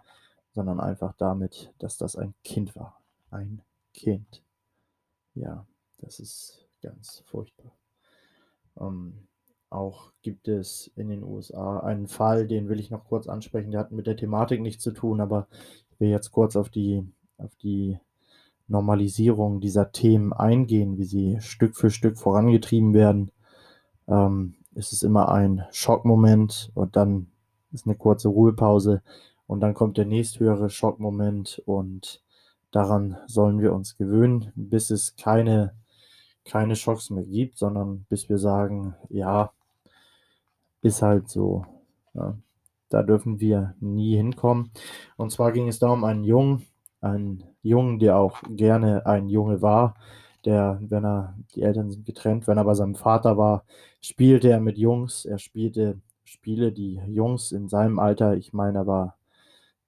sondern 0.51 0.79
einfach 0.79 1.13
damit, 1.17 1.73
dass 1.77 1.97
das 1.97 2.15
ein 2.15 2.33
Kind 2.43 2.75
war. 2.75 2.99
Ein 3.29 3.61
Kind. 3.93 4.43
Ja, 5.35 5.65
das 6.05 6.19
ist 6.19 6.67
ganz 6.81 7.23
furchtbar. 7.25 7.71
Ähm, 8.79 9.27
auch 9.69 10.11
gibt 10.21 10.47
es 10.47 10.91
in 10.95 11.09
den 11.09 11.23
USA 11.23 11.79
einen 11.79 12.07
Fall, 12.07 12.47
den 12.47 12.69
will 12.69 12.79
ich 12.79 12.91
noch 12.91 13.05
kurz 13.05 13.27
ansprechen, 13.27 13.71
der 13.71 13.81
hat 13.81 13.91
mit 13.91 14.07
der 14.07 14.15
Thematik 14.15 14.61
nichts 14.61 14.83
zu 14.83 14.91
tun, 14.91 15.19
aber 15.19 15.47
ich 15.91 15.99
will 15.99 16.09
jetzt 16.09 16.31
kurz 16.31 16.55
auf 16.55 16.69
die, 16.69 17.03
auf 17.37 17.55
die 17.55 17.99
Normalisierung 18.67 19.59
dieser 19.59 19.91
Themen 19.91 20.33
eingehen, 20.33 20.97
wie 20.97 21.03
sie 21.03 21.41
Stück 21.41 21.75
für 21.75 21.89
Stück 21.89 22.17
vorangetrieben 22.17 22.93
werden. 22.93 23.31
Ähm, 24.07 24.55
es 24.75 24.91
ist 24.91 25.03
immer 25.03 25.29
ein 25.29 25.65
Schockmoment 25.71 26.71
und 26.73 26.95
dann 26.95 27.27
ist 27.71 27.85
eine 27.85 27.95
kurze 27.95 28.29
Ruhepause 28.29 29.01
und 29.47 29.59
dann 29.59 29.73
kommt 29.73 29.97
der 29.97 30.05
nächsthöhere 30.05 30.69
Schockmoment 30.69 31.61
und 31.65 32.23
daran 32.71 33.17
sollen 33.27 33.59
wir 33.59 33.73
uns 33.73 33.97
gewöhnen, 33.97 34.51
bis 34.55 34.89
es 34.89 35.15
keine, 35.15 35.73
keine 36.45 36.75
Schocks 36.75 37.09
mehr 37.09 37.25
gibt, 37.25 37.57
sondern 37.57 38.05
bis 38.09 38.29
wir 38.29 38.37
sagen, 38.37 38.95
ja, 39.09 39.51
ist 40.81 41.01
halt 41.01 41.29
so. 41.29 41.65
Ja, 42.13 42.37
da 42.89 43.03
dürfen 43.03 43.39
wir 43.39 43.75
nie 43.79 44.15
hinkommen. 44.15 44.71
Und 45.17 45.31
zwar 45.31 45.51
ging 45.51 45.67
es 45.67 45.79
da 45.79 45.89
um 45.89 46.03
einen 46.03 46.23
Jungen, 46.23 46.65
einen 47.01 47.43
Jungen, 47.63 47.99
der 47.99 48.17
auch 48.17 48.41
gerne 48.49 49.05
ein 49.05 49.29
Junge 49.29 49.61
war, 49.61 49.95
der, 50.45 50.79
wenn 50.81 51.03
er, 51.05 51.35
die 51.55 51.63
Eltern 51.63 51.91
sind 51.91 52.05
getrennt, 52.05 52.47
wenn 52.47 52.57
er 52.57 52.65
bei 52.65 52.75
seinem 52.75 52.95
Vater 52.95 53.37
war, 53.37 53.65
spielte 54.01 54.49
er 54.49 54.59
mit 54.59 54.77
Jungs. 54.77 55.25
Er 55.25 55.39
spielte 55.39 55.99
Spiele, 56.23 56.71
die 56.71 57.01
Jungs 57.07 57.51
in 57.51 57.67
seinem 57.69 57.99
Alter, 57.99 58.35
ich 58.37 58.53
meine, 58.53 58.79
er 58.79 58.87
war 58.87 59.17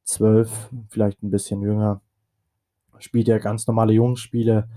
zwölf, 0.04 0.70
vielleicht 0.90 1.24
ein 1.24 1.32
bisschen 1.32 1.62
jünger, 1.62 2.02
spielte 3.00 3.32
er 3.32 3.40
ganz 3.40 3.68
normale 3.68 3.94
Jungsspiele, 3.94 4.68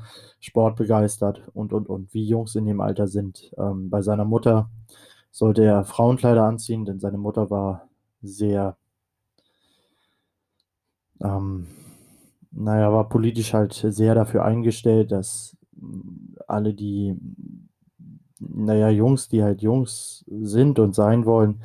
sportbegeistert 0.41 1.43
und, 1.53 1.73
und, 1.73 1.89
und, 1.89 2.15
wie 2.15 2.25
Jungs 2.25 2.55
in 2.55 2.67
dem 2.67 2.81
Alter 2.81 3.09
sind. 3.09 3.53
Ähm, 3.59 3.91
bei 3.91 4.03
seiner 4.03 4.25
Mutter 4.25 4.71
sollte 5.31 5.65
er 5.65 5.85
Frauenkleider 5.85 6.45
anziehen, 6.45 6.85
denn 6.85 6.99
seine 6.99 7.19
Mutter 7.19 7.50
war 7.50 7.89
sehr, 8.23 8.77
ähm, 11.23 11.67
naja, 12.50 12.93
war 12.93 13.09
politisch 13.09 13.55
halt 13.55 13.75
sehr 13.75 14.15
dafür 14.15 14.45
eingestellt, 14.45 15.12
dass 15.12 15.57
alle 16.47 16.75
die, 16.75 17.17
naja, 18.39 18.89
Jungs, 18.91 19.29
die 19.29 19.43
halt 19.43 19.62
Jungs 19.62 20.25
sind 20.29 20.79
und 20.79 20.95
sein 20.95 21.27
wollen, 21.27 21.62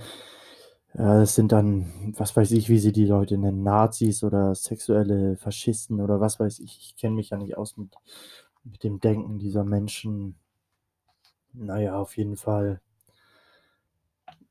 es 0.97 1.35
sind 1.35 1.51
dann, 1.51 2.13
was 2.17 2.35
weiß 2.35 2.51
ich, 2.51 2.69
wie 2.69 2.79
sie 2.79 2.93
die 2.93 3.05
Leute 3.05 3.37
nennen, 3.37 3.63
Nazis 3.63 4.23
oder 4.23 4.55
sexuelle 4.55 5.35
Faschisten 5.35 5.99
oder 5.99 6.21
was 6.21 6.39
weiß 6.39 6.59
ich. 6.59 6.77
Ich 6.79 6.95
kenne 6.95 7.15
mich 7.15 7.31
ja 7.31 7.37
nicht 7.37 7.57
aus 7.57 7.75
mit, 7.75 7.93
mit 8.63 8.83
dem 8.83 8.99
Denken 9.01 9.37
dieser 9.37 9.65
Menschen. 9.65 10.35
Naja, 11.53 11.99
auf 11.99 12.15
jeden 12.15 12.37
Fall 12.37 12.81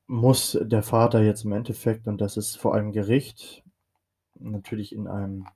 muss 0.06 0.58
der 0.60 0.82
Vater 0.82 1.22
jetzt 1.22 1.44
im 1.44 1.52
Endeffekt, 1.52 2.06
und 2.06 2.20
das 2.20 2.36
ist 2.36 2.56
vor 2.56 2.74
einem 2.74 2.92
Gericht, 2.92 3.64
natürlich 4.34 4.94
in 4.94 5.08
einem 5.08 5.46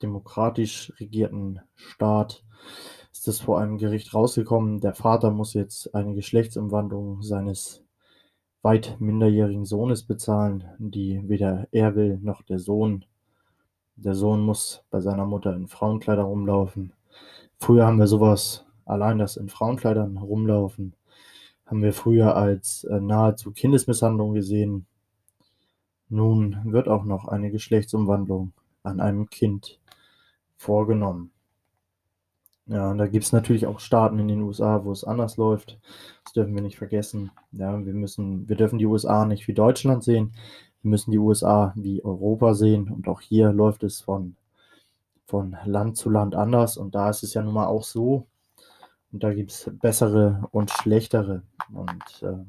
demokratisch 0.00 0.92
regierten 1.00 1.60
Staat, 1.74 2.44
ist 3.12 3.26
das 3.26 3.40
vor 3.40 3.60
einem 3.60 3.78
Gericht 3.78 4.14
rausgekommen. 4.14 4.80
Der 4.80 4.94
Vater 4.94 5.32
muss 5.32 5.54
jetzt 5.54 5.92
eine 5.92 6.14
Geschlechtsumwandlung 6.14 7.22
seines 7.22 7.84
weit 8.62 8.96
minderjährigen 9.00 9.64
Sohnes 9.64 10.02
bezahlen, 10.02 10.64
die 10.78 11.28
weder 11.28 11.68
er 11.70 11.94
will 11.94 12.18
noch 12.22 12.42
der 12.42 12.58
Sohn. 12.58 13.04
Der 13.96 14.14
Sohn 14.14 14.40
muss 14.40 14.84
bei 14.90 15.00
seiner 15.00 15.26
Mutter 15.26 15.54
in 15.54 15.68
Frauenkleider 15.68 16.22
rumlaufen. 16.22 16.92
Früher 17.58 17.86
haben 17.86 17.98
wir 17.98 18.06
sowas, 18.06 18.64
allein 18.84 19.18
das 19.18 19.36
in 19.36 19.48
Frauenkleidern 19.48 20.16
rumlaufen, 20.18 20.94
haben 21.66 21.82
wir 21.82 21.92
früher 21.92 22.36
als 22.36 22.84
äh, 22.84 23.00
nahezu 23.00 23.52
Kindesmisshandlung 23.52 24.34
gesehen. 24.34 24.86
Nun 26.08 26.58
wird 26.64 26.88
auch 26.88 27.04
noch 27.04 27.28
eine 27.28 27.50
Geschlechtsumwandlung 27.50 28.52
an 28.82 29.00
einem 29.00 29.28
Kind 29.28 29.78
vorgenommen. 30.56 31.32
Ja, 32.68 32.90
und 32.90 32.98
da 32.98 33.06
gibt 33.06 33.24
es 33.24 33.32
natürlich 33.32 33.66
auch 33.66 33.80
Staaten 33.80 34.18
in 34.18 34.28
den 34.28 34.42
USA, 34.42 34.84
wo 34.84 34.92
es 34.92 35.02
anders 35.02 35.38
läuft. 35.38 35.78
Das 36.24 36.34
dürfen 36.34 36.54
wir 36.54 36.62
nicht 36.62 36.76
vergessen. 36.76 37.30
Ja, 37.52 37.84
wir 37.84 37.94
müssen, 37.94 38.48
wir 38.48 38.56
dürfen 38.56 38.78
die 38.78 38.86
USA 38.86 39.24
nicht 39.24 39.48
wie 39.48 39.54
Deutschland 39.54 40.04
sehen. 40.04 40.34
Wir 40.82 40.90
müssen 40.90 41.10
die 41.10 41.18
USA 41.18 41.72
wie 41.76 42.04
Europa 42.04 42.52
sehen. 42.54 42.90
Und 42.90 43.08
auch 43.08 43.22
hier 43.22 43.52
läuft 43.52 43.84
es 43.84 44.02
von, 44.02 44.36
von 45.24 45.56
Land 45.64 45.96
zu 45.96 46.10
Land 46.10 46.34
anders. 46.34 46.76
Und 46.76 46.94
da 46.94 47.08
ist 47.08 47.22
es 47.22 47.32
ja 47.32 47.42
nun 47.42 47.54
mal 47.54 47.66
auch 47.66 47.84
so, 47.84 48.26
und 49.12 49.22
da 49.22 49.32
gibt 49.32 49.50
es 49.50 49.70
bessere 49.80 50.46
und 50.50 50.70
schlechtere. 50.70 51.42
Und 51.72 52.22
äh, 52.22 52.44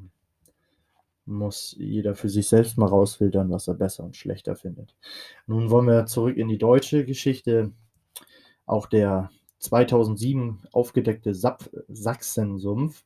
muss 1.24 1.74
jeder 1.78 2.14
für 2.14 2.28
sich 2.28 2.48
selbst 2.48 2.76
mal 2.76 2.88
rausfiltern, 2.88 3.50
was 3.50 3.68
er 3.68 3.74
besser 3.74 4.04
und 4.04 4.16
schlechter 4.16 4.56
findet. 4.56 4.94
Nun 5.46 5.70
wollen 5.70 5.86
wir 5.86 6.06
zurück 6.06 6.36
in 6.36 6.48
die 6.48 6.58
deutsche 6.58 7.04
Geschichte. 7.04 7.72
Auch 8.66 8.86
der 8.86 9.30
2007 9.60 10.62
aufgedeckte 10.72 11.34
Sachsensumpf 11.34 13.04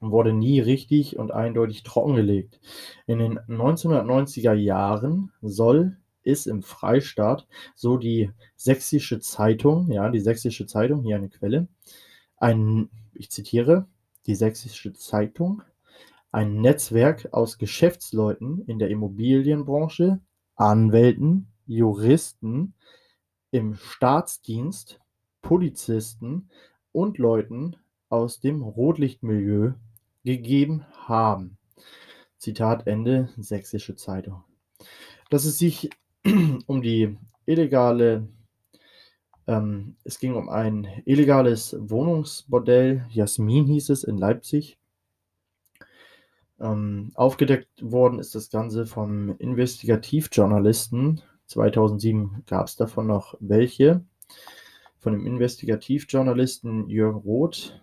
wurde 0.00 0.32
nie 0.32 0.60
richtig 0.60 1.18
und 1.18 1.32
eindeutig 1.32 1.82
trockengelegt. 1.82 2.60
In 3.06 3.18
den 3.18 3.38
1990er 3.40 4.54
Jahren 4.54 5.32
soll 5.42 5.96
es 6.22 6.46
im 6.46 6.62
Freistaat, 6.62 7.46
so 7.74 7.96
die 7.96 8.30
Sächsische 8.54 9.18
Zeitung, 9.20 9.90
ja, 9.90 10.08
die 10.10 10.20
Sächsische 10.20 10.66
Zeitung, 10.66 11.02
hier 11.02 11.16
eine 11.16 11.28
Quelle, 11.28 11.68
ein, 12.36 12.88
ich 13.14 13.30
zitiere, 13.30 13.86
die 14.26 14.34
Sächsische 14.34 14.92
Zeitung, 14.92 15.62
ein 16.30 16.60
Netzwerk 16.60 17.28
aus 17.32 17.58
Geschäftsleuten 17.58 18.62
in 18.66 18.78
der 18.78 18.90
Immobilienbranche, 18.90 20.20
Anwälten, 20.54 21.48
Juristen, 21.66 22.74
im 23.50 23.74
Staatsdienst, 23.74 25.00
Polizisten 25.42 26.50
und 26.92 27.18
Leuten 27.18 27.76
aus 28.08 28.40
dem 28.40 28.62
Rotlichtmilieu 28.62 29.72
gegeben 30.24 30.84
haben. 30.92 31.58
Zitat 32.38 32.86
Ende 32.86 33.30
Sächsische 33.36 33.96
Zeitung. 33.96 34.44
Dass 35.30 35.44
es 35.44 35.58
sich 35.58 35.90
um 36.66 36.82
die 36.82 37.16
illegale 37.46 38.28
ähm, 39.48 39.96
es 40.04 40.20
ging 40.20 40.34
um 40.34 40.50
ein 40.50 40.86
illegales 41.06 41.74
Wohnungsbordell, 41.80 43.06
Jasmin 43.08 43.66
hieß 43.66 43.88
es, 43.88 44.04
in 44.04 44.18
Leipzig. 44.18 44.78
Ähm, 46.60 47.12
aufgedeckt 47.14 47.70
worden 47.80 48.18
ist 48.18 48.34
das 48.34 48.50
Ganze 48.50 48.86
vom 48.86 49.36
Investigativjournalisten. 49.38 51.22
2007 51.46 52.42
gab 52.46 52.66
es 52.66 52.76
davon 52.76 53.06
noch 53.06 53.36
welche. 53.40 54.04
Von 54.98 55.12
dem 55.12 55.26
Investigativjournalisten 55.26 56.88
Jürgen 56.88 57.20
Roth. 57.20 57.80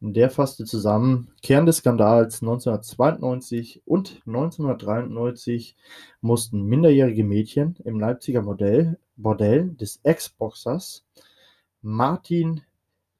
Der 0.00 0.28
fasste 0.28 0.64
zusammen: 0.64 1.32
„Kern 1.42 1.64
des 1.64 1.78
Skandals: 1.78 2.42
1992 2.42 3.82
und 3.86 4.20
1993 4.26 5.76
mussten 6.20 6.64
minderjährige 6.64 7.24
Mädchen 7.24 7.76
im 7.84 7.98
Leipziger 7.98 8.42
Modell 8.42 8.98
Bordell 9.16 9.70
des 9.70 10.00
Ex-Boxers 10.02 11.06
Martin 11.80 12.60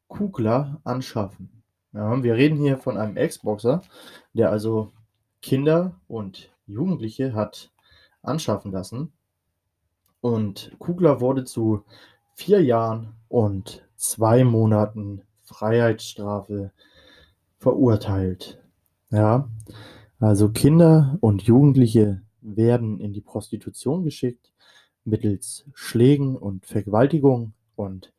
Kugler 0.08 0.80
anschaffen.“ 0.84 1.62
Ja, 1.94 2.22
wir 2.22 2.34
reden 2.34 2.58
hier 2.58 2.76
von 2.76 2.98
einem 2.98 3.16
Ex-Boxer, 3.16 3.80
der 4.34 4.50
also 4.50 4.92
Kinder 5.40 5.98
und 6.08 6.52
Jugendliche 6.66 7.32
hat 7.32 7.72
anschaffen 8.22 8.72
lassen. 8.72 9.12
Und 10.20 10.76
Kugler 10.78 11.20
wurde 11.22 11.44
zu 11.44 11.84
4 12.36 12.62
Jahren 12.62 13.14
und 13.28 13.82
2 13.96 14.44
Monaten 14.44 15.22
Freiheitsstrafe 15.42 16.70
verurteilt. 17.58 18.62
Ja, 19.10 19.48
also 20.20 20.50
Kinder 20.50 21.16
und 21.20 21.42
Jugendliche 21.42 22.22
werden 22.42 23.00
in 23.00 23.12
die 23.12 23.20
Prostitution 23.20 24.04
geschickt 24.04 24.52
mittels 25.04 25.64
Schlägen 25.72 26.36
und 26.36 26.66
Vergewaltigung 26.66 27.52
und 27.74 28.12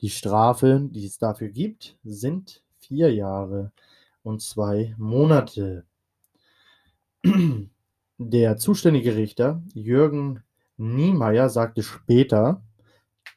die 0.00 0.10
Strafe, 0.10 0.88
die 0.90 1.04
es 1.04 1.18
dafür 1.18 1.48
gibt, 1.48 1.96
sind 2.04 2.62
4 2.78 3.12
Jahre 3.12 3.72
und 4.22 4.40
2 4.40 4.94
Monate. 4.96 5.84
Der 8.16 8.56
zuständige 8.56 9.16
Richter 9.16 9.62
Jürgen 9.74 10.42
Niemeyer 10.76 11.48
sagte 11.50 11.82
später, 11.82 12.62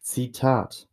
Zitat: 0.02 0.88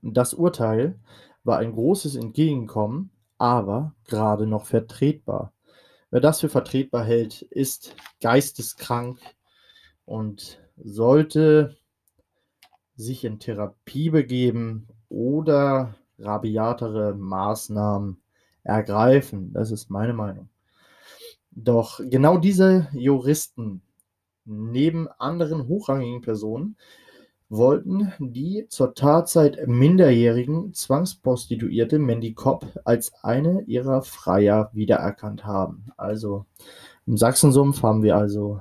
„Das 0.00 0.32
Urteil 0.32 0.98
war 1.44 1.58
ein 1.58 1.72
großes 1.72 2.16
Entgegenkommen, 2.16 3.10
aber 3.36 3.94
gerade 4.04 4.46
noch 4.46 4.66
vertretbar. 4.66 5.52
Wer 6.10 6.20
das 6.20 6.40
für 6.40 6.48
vertretbar 6.48 7.04
hält, 7.04 7.42
ist 7.42 7.96
geisteskrank 8.20 9.18
und 10.04 10.60
sollte 10.76 11.76
sich 12.94 13.24
in 13.24 13.38
Therapie 13.40 14.10
begeben 14.10 14.86
oder 15.08 15.96
rabiatere 16.18 17.14
Maßnahmen 17.14 18.22
ergreifen.“ 18.62 19.52
Das 19.52 19.70
ist 19.70 19.90
meine 19.90 20.14
Meinung. 20.14 20.48
Doch 21.50 22.00
genau 22.04 22.38
diese 22.38 22.88
Juristen, 22.92 23.82
neben 24.44 25.08
anderen 25.08 25.66
hochrangigen 25.66 26.20
Personen, 26.20 26.76
wollten 27.48 28.12
die 28.18 28.66
zur 28.68 28.94
Tatzeit 28.94 29.66
minderjährigen 29.68 30.74
Zwangsprostituierte 30.74 31.98
Mandy 31.98 32.34
Kopp 32.34 32.66
als 32.84 33.12
eine 33.22 33.62
ihrer 33.62 34.02
Freier 34.02 34.70
wiedererkannt 34.72 35.44
haben. 35.44 35.86
Also 35.96 36.46
im 37.06 37.16
Sachsensumpf 37.16 37.82
haben 37.82 38.02
wir 38.02 38.16
also 38.16 38.60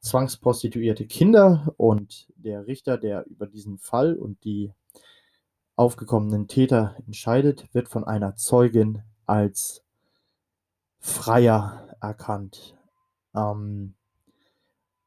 zwangsprostituierte 0.00 1.06
Kinder 1.06 1.74
und 1.76 2.28
der 2.36 2.66
Richter, 2.66 2.98
der 2.98 3.26
über 3.26 3.46
diesen 3.46 3.78
Fall 3.78 4.14
und 4.14 4.44
die 4.44 4.72
aufgekommenen 5.76 6.46
Täter 6.46 6.94
entscheidet, 7.06 7.66
wird 7.72 7.88
von 7.88 8.04
einer 8.04 8.36
Zeugin 8.36 9.02
als 9.26 9.82
Freier 11.00 11.96
erkannt. 12.00 12.76
Ähm, 13.34 13.94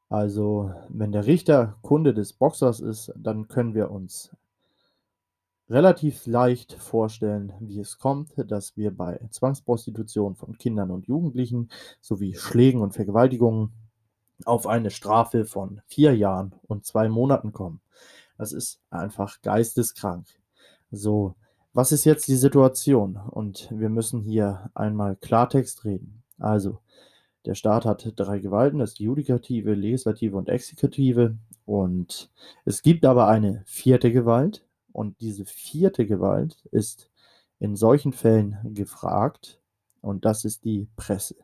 also, 0.10 0.74
wenn 0.90 1.12
der 1.12 1.26
Richter 1.26 1.78
Kunde 1.82 2.14
des 2.14 2.34
Boxers 2.34 2.80
ist, 2.80 3.12
dann 3.16 3.48
können 3.48 3.74
wir 3.74 3.92
uns 3.92 4.32
relativ 5.70 6.26
leicht 6.26 6.74
vorstellen, 6.74 7.52
wie 7.60 7.80
es 7.80 7.98
kommt, 7.98 8.32
dass 8.38 8.78
wir 8.78 8.96
bei 8.96 9.20
Zwangsprostitution 9.32 10.36
von 10.36 10.58
Kindern 10.58 10.92
und 10.92 11.08
Jugendlichen 11.08 11.70
sowie 12.00 12.36
Schlägen 12.36 12.82
und 12.82 12.94
Vergewaltigungen 12.94 13.74
auf 14.46 14.66
eine 14.66 14.92
Strafe 14.92 15.46
von 15.46 15.82
4 15.88 16.16
Jahren 16.16 16.54
und 16.68 16.86
2 16.86 17.10
Monaten 17.10 17.52
kommen. 17.52 17.82
Das 18.38 18.54
ist 18.54 18.80
einfach 18.92 19.42
geisteskrank. 19.42 20.28
So, 20.90 21.36
was 21.74 21.92
ist 21.92 22.06
jetzt 22.06 22.30
die 22.30 22.38
Situation? 22.38 23.18
Und 23.18 23.68
wir 23.72 23.90
müssen 23.90 24.22
hier 24.22 24.70
einmal 24.74 25.18
Klartext 25.18 25.84
reden. 25.84 26.24
Also, 26.40 26.80
der 27.48 27.56
Staat 27.56 27.86
hat 27.86 28.12
drei 28.18 28.40
Gewalten, 28.40 28.80
das 28.80 28.92
ist 28.92 29.00
die 29.00 29.06
Judikative, 29.06 29.74
Legislative 29.74 30.36
und 30.36 30.50
Exekutive. 30.50 31.38
Und 31.66 32.30
es 32.66 32.82
gibt 32.82 33.06
aber 33.06 33.30
eine 33.30 33.64
vierte 33.66 34.12
Gewalt. 34.12 34.66
Und 34.92 35.22
diese 35.22 35.46
vierte 35.46 36.06
Gewalt 36.06 36.66
ist 36.72 37.10
in 37.60 37.78
solchen 37.78 38.12
Fällen 38.12 38.58
gefragt. 38.74 39.62
Und 40.02 40.26
das 40.26 40.44
ist 40.44 40.66
die 40.66 40.90
Presse. 40.98 41.36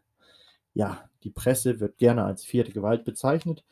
Ja, 0.74 1.10
die 1.24 1.30
Presse 1.30 1.80
wird 1.80 1.98
gerne 1.98 2.26
als 2.26 2.44
vierte 2.44 2.74
Gewalt 2.74 3.06
bezeichnet. 3.06 3.64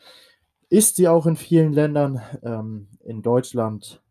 Ist 0.69 0.95
sie 0.95 1.09
auch 1.09 1.25
in 1.25 1.35
vielen 1.35 1.73
Ländern. 1.73 2.21
Ähm, 2.43 2.87
in 3.03 3.21
Deutschland 3.23 4.01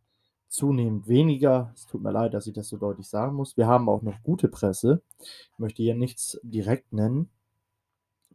zunehmend 0.48 1.08
weniger. 1.08 1.72
Es 1.74 1.86
tut 1.86 2.02
mir 2.02 2.12
leid, 2.12 2.34
dass 2.34 2.46
ich 2.46 2.52
das 2.52 2.68
so 2.68 2.76
deutlich 2.76 3.08
sagen 3.08 3.34
muss. 3.36 3.56
Wir 3.56 3.66
haben 3.66 3.88
auch 3.88 4.02
noch 4.02 4.22
gute 4.22 4.48
Presse. 4.48 5.00
Ich 5.20 5.58
möchte 5.58 5.82
hier 5.82 5.94
nichts 5.94 6.38
direkt 6.42 6.92
nennen, 6.92 7.30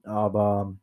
aber 0.06 0.76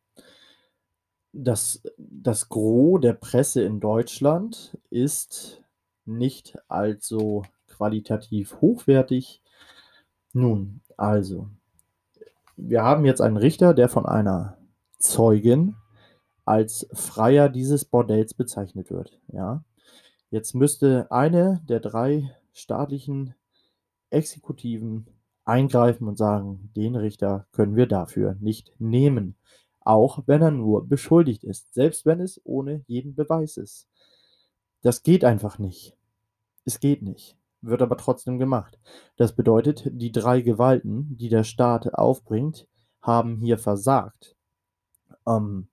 das, 1.33 1.83
das 1.97 2.49
Gros 2.49 3.01
der 3.01 3.15
Presse 3.15 3.63
in 3.63 3.81
Deutschland 3.81 4.77
ist 4.91 5.63
nicht 6.05 6.59
allzu 6.69 7.43
qualitativ 7.69 8.61
hochwertig. 8.61 9.43
Nun, 10.33 10.81
also, 10.97 11.49
wir 12.57 12.83
haben 12.83 13.05
jetzt 13.05 13.21
einen 13.21 13.37
Richter, 13.37 13.75
der 13.75 13.89
von 13.89 14.07
einer 14.07 14.59
Zeugin 14.99 15.77
als 16.45 16.89
Freier 16.93 17.49
dieses 17.49 17.85
Bordells 17.85 18.35
bezeichnet 18.35 18.91
wird. 18.91 19.19
Ja, 19.29 19.65
Jetzt 20.33 20.55
müsste 20.55 21.09
eine 21.11 21.61
der 21.69 21.79
drei 21.79 22.35
staatlichen 22.55 23.35
Exekutiven 24.09 25.07
eingreifen 25.45 26.09
und 26.09 26.17
sagen, 26.17 26.71
den 26.77 26.97
Richter 26.97 27.47
können 27.53 27.77
wir 27.77 27.87
dafür 27.87 28.37
nicht 28.41 28.73
nehmen, 28.79 29.37
auch 29.81 30.21
wenn 30.27 30.43
er 30.43 30.51
nur 30.51 30.87
beschuldigt 30.87 31.45
ist, 31.45 31.75
selbst 31.75 32.07
wenn 32.07 32.21
es 32.21 32.41
ohne 32.45 32.85
jeden 32.87 33.15
Beweis 33.15 33.57
ist. 33.57 33.89
Das 34.83 35.03
geht 35.03 35.25
einfach 35.25 35.59
nicht. 35.59 35.97
Es 36.65 36.81
geht 36.81 37.03
nicht, 37.03 37.37
wird 37.61 37.83
aber 37.83 37.97
trotzdem 37.97 38.39
gemacht. 38.39 38.79
Das 39.17 39.35
bedeutet, 39.35 39.89
die 39.93 40.13
drei 40.13 40.41
Gewalten, 40.41 41.17
die 41.17 41.29
der 41.29 41.45
Staat 41.45 41.95
aufbringt, 41.95 42.67
haben 43.01 43.39
hier 43.41 43.59
versagt. 43.59 44.37
Ähm, 45.27 45.69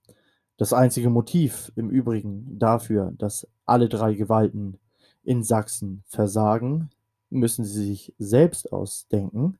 das 0.58 0.73
einzige 0.73 1.10
Motiv 1.10 1.71
im 1.75 1.89
Übrigen 1.89 2.60
dafür, 2.60 3.13
dass 3.17 3.47
alle 3.65 3.88
drei 3.88 4.15
Gewalten 4.15 4.79
in 5.23 5.43
Sachsen 5.43 6.03
versagen, 6.08 6.89
müssen 7.29 7.65
sie 7.65 7.85
sich 7.85 8.13
selbst 8.17 8.71
ausdenken. 8.71 9.59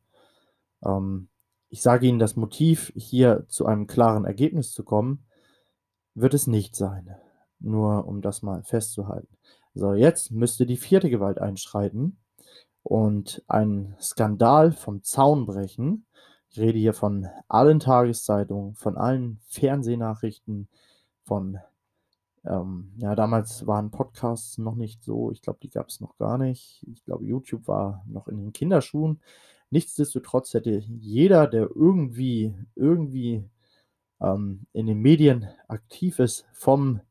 Ähm, 0.84 1.30
ich 1.70 1.82
sage 1.82 2.08
Ihnen, 2.08 2.20
das 2.20 2.36
Motiv, 2.36 2.92
hier 2.96 3.46
zu 3.48 3.66
einem 3.66 3.88
klaren 3.88 4.26
Ergebnis 4.26 4.72
zu 4.72 4.84
kommen, 4.84 5.26
wird 6.16 6.34
es 6.34 6.48
nicht 6.48 6.76
sein. 6.76 7.16
Nur 7.60 8.08
um 8.08 8.22
das 8.22 8.42
mal 8.42 8.64
festzuhalten. 8.64 9.38
So, 9.74 9.94
jetzt 9.94 10.32
müsste 10.32 10.66
die 10.66 10.78
vierte 10.78 11.10
Gewalt 11.10 11.40
einschreiten 11.40 12.18
und 12.84 13.44
einen 13.48 13.96
Skandal 14.02 14.72
vom 14.72 15.04
Zaun 15.04 15.46
brechen. 15.46 16.06
Ich 16.50 16.60
rede 16.60 16.80
hier 16.80 16.94
von 16.94 17.28
allen 17.48 17.80
Tageszeitungen, 17.80 18.74
von 18.74 18.98
allen 18.98 19.40
Fernsehnachrichten, 19.48 20.68
von, 21.24 21.60
ähm, 22.46 22.92
ja, 22.98 23.16
damals 23.16 23.68
waren 23.68 23.92
Podcasts 23.92 24.58
noch 24.58 24.76
nicht 24.76 25.04
so, 25.04 25.32
ich 25.32 25.42
glaube, 25.42 25.60
die 25.62 25.70
gab 25.70 25.90
es 25.90 26.00
noch 26.00 26.18
gar 26.18 26.38
nicht. 26.38 26.86
Ich 26.92 27.04
glaube, 27.04 27.26
YouTube 27.26 27.68
war 27.68 28.04
noch 28.08 28.28
in 28.28 28.38
den 28.38 28.54
Kinderschuhen. 28.54 29.22
Nichtsdestotrotz 29.72 30.54
hätte 30.54 30.72
jeder, 30.72 31.48
der 31.48 31.70
irgendwie, 31.76 32.56
irgendwie 32.76 33.44
ähm, 34.22 34.66
in 34.74 34.88
den 34.88 35.00
Medien 35.00 35.48
aktiv 35.68 36.20
ist, 36.20 36.46
vom 36.54 37.02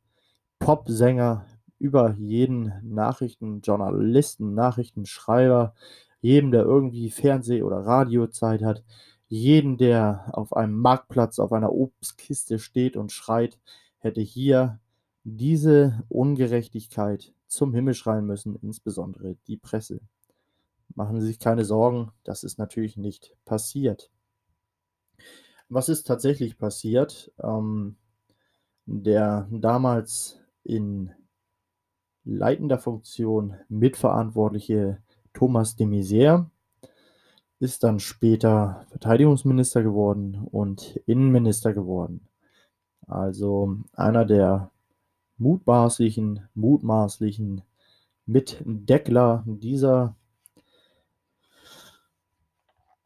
Popsänger 0.59 1.47
über 1.79 2.15
jeden 2.19 2.73
Nachrichtenjournalisten, 2.83 4.55
Nachrichtenschreiber, 4.55 5.75
jedem, 6.21 6.51
der 6.51 6.65
irgendwie 6.65 7.11
Fernseh- 7.11 7.63
oder 7.63 7.79
Radiozeit 7.87 8.63
hat, 8.63 8.83
jeden, 9.29 9.77
der 9.77 10.31
auf 10.33 10.57
einem 10.57 10.77
Marktplatz 10.77 11.39
auf 11.39 11.53
einer 11.53 11.73
Obstkiste 11.73 12.59
steht 12.59 12.97
und 12.97 13.13
schreit, 13.13 13.59
hätte 13.99 14.21
hier 14.21 14.81
diese 15.37 16.05
Ungerechtigkeit 16.09 17.35
zum 17.47 17.75
Himmel 17.75 17.95
schreien 17.95 18.27
müssen, 18.27 18.57
insbesondere 18.57 19.37
die 19.47 19.57
Presse. 19.57 20.01
Machen 20.95 21.21
Sie 21.21 21.27
sich 21.27 21.39
keine 21.39 21.65
Sorgen, 21.65 22.13
das 22.25 22.45
ist 22.45 22.59
natürlich 22.59 22.97
nicht 22.97 23.37
passiert. 23.45 24.11
Was 25.69 25.89
ist 25.89 26.07
tatsächlich 26.07 26.59
passiert? 26.59 27.33
Ähm, 27.43 27.97
der 28.87 29.47
damals 29.51 30.41
in 30.65 31.13
leitender 32.25 32.79
Funktion 32.79 33.55
mitverantwortliche 33.69 35.03
Thomas 35.35 35.77
de 35.77 35.87
Maizière 35.87 36.47
ist 37.61 37.85
dann 37.85 38.01
später 38.01 38.87
Verteidigungsminister 38.89 39.83
geworden 39.83 40.47
und 40.51 41.01
Innenminister 41.07 41.75
geworden. 41.75 42.27
Also 43.07 43.79
einer 43.93 44.25
der 44.25 44.71
mutmaßlichen, 45.39 46.49
mutmaßlichen 46.55 47.63
Mitdeckler 48.27 49.45
dieser 49.47 50.17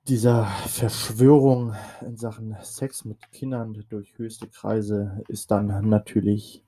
dieser 0.09 0.47
Verschwörung 0.67 1.75
in 2.01 2.17
Sachen 2.17 2.57
Sex 2.63 3.05
mit 3.05 3.31
Kindern 3.31 3.85
durch 3.89 4.19
höchste 4.19 4.49
Kreise 4.49 5.23
ist 5.29 5.51
dann 5.51 5.89
natürlich 5.89 6.65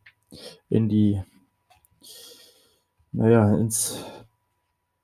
in 0.68 0.88
die, 0.88 1.20
naja, 3.11 3.57
ins 3.57 4.05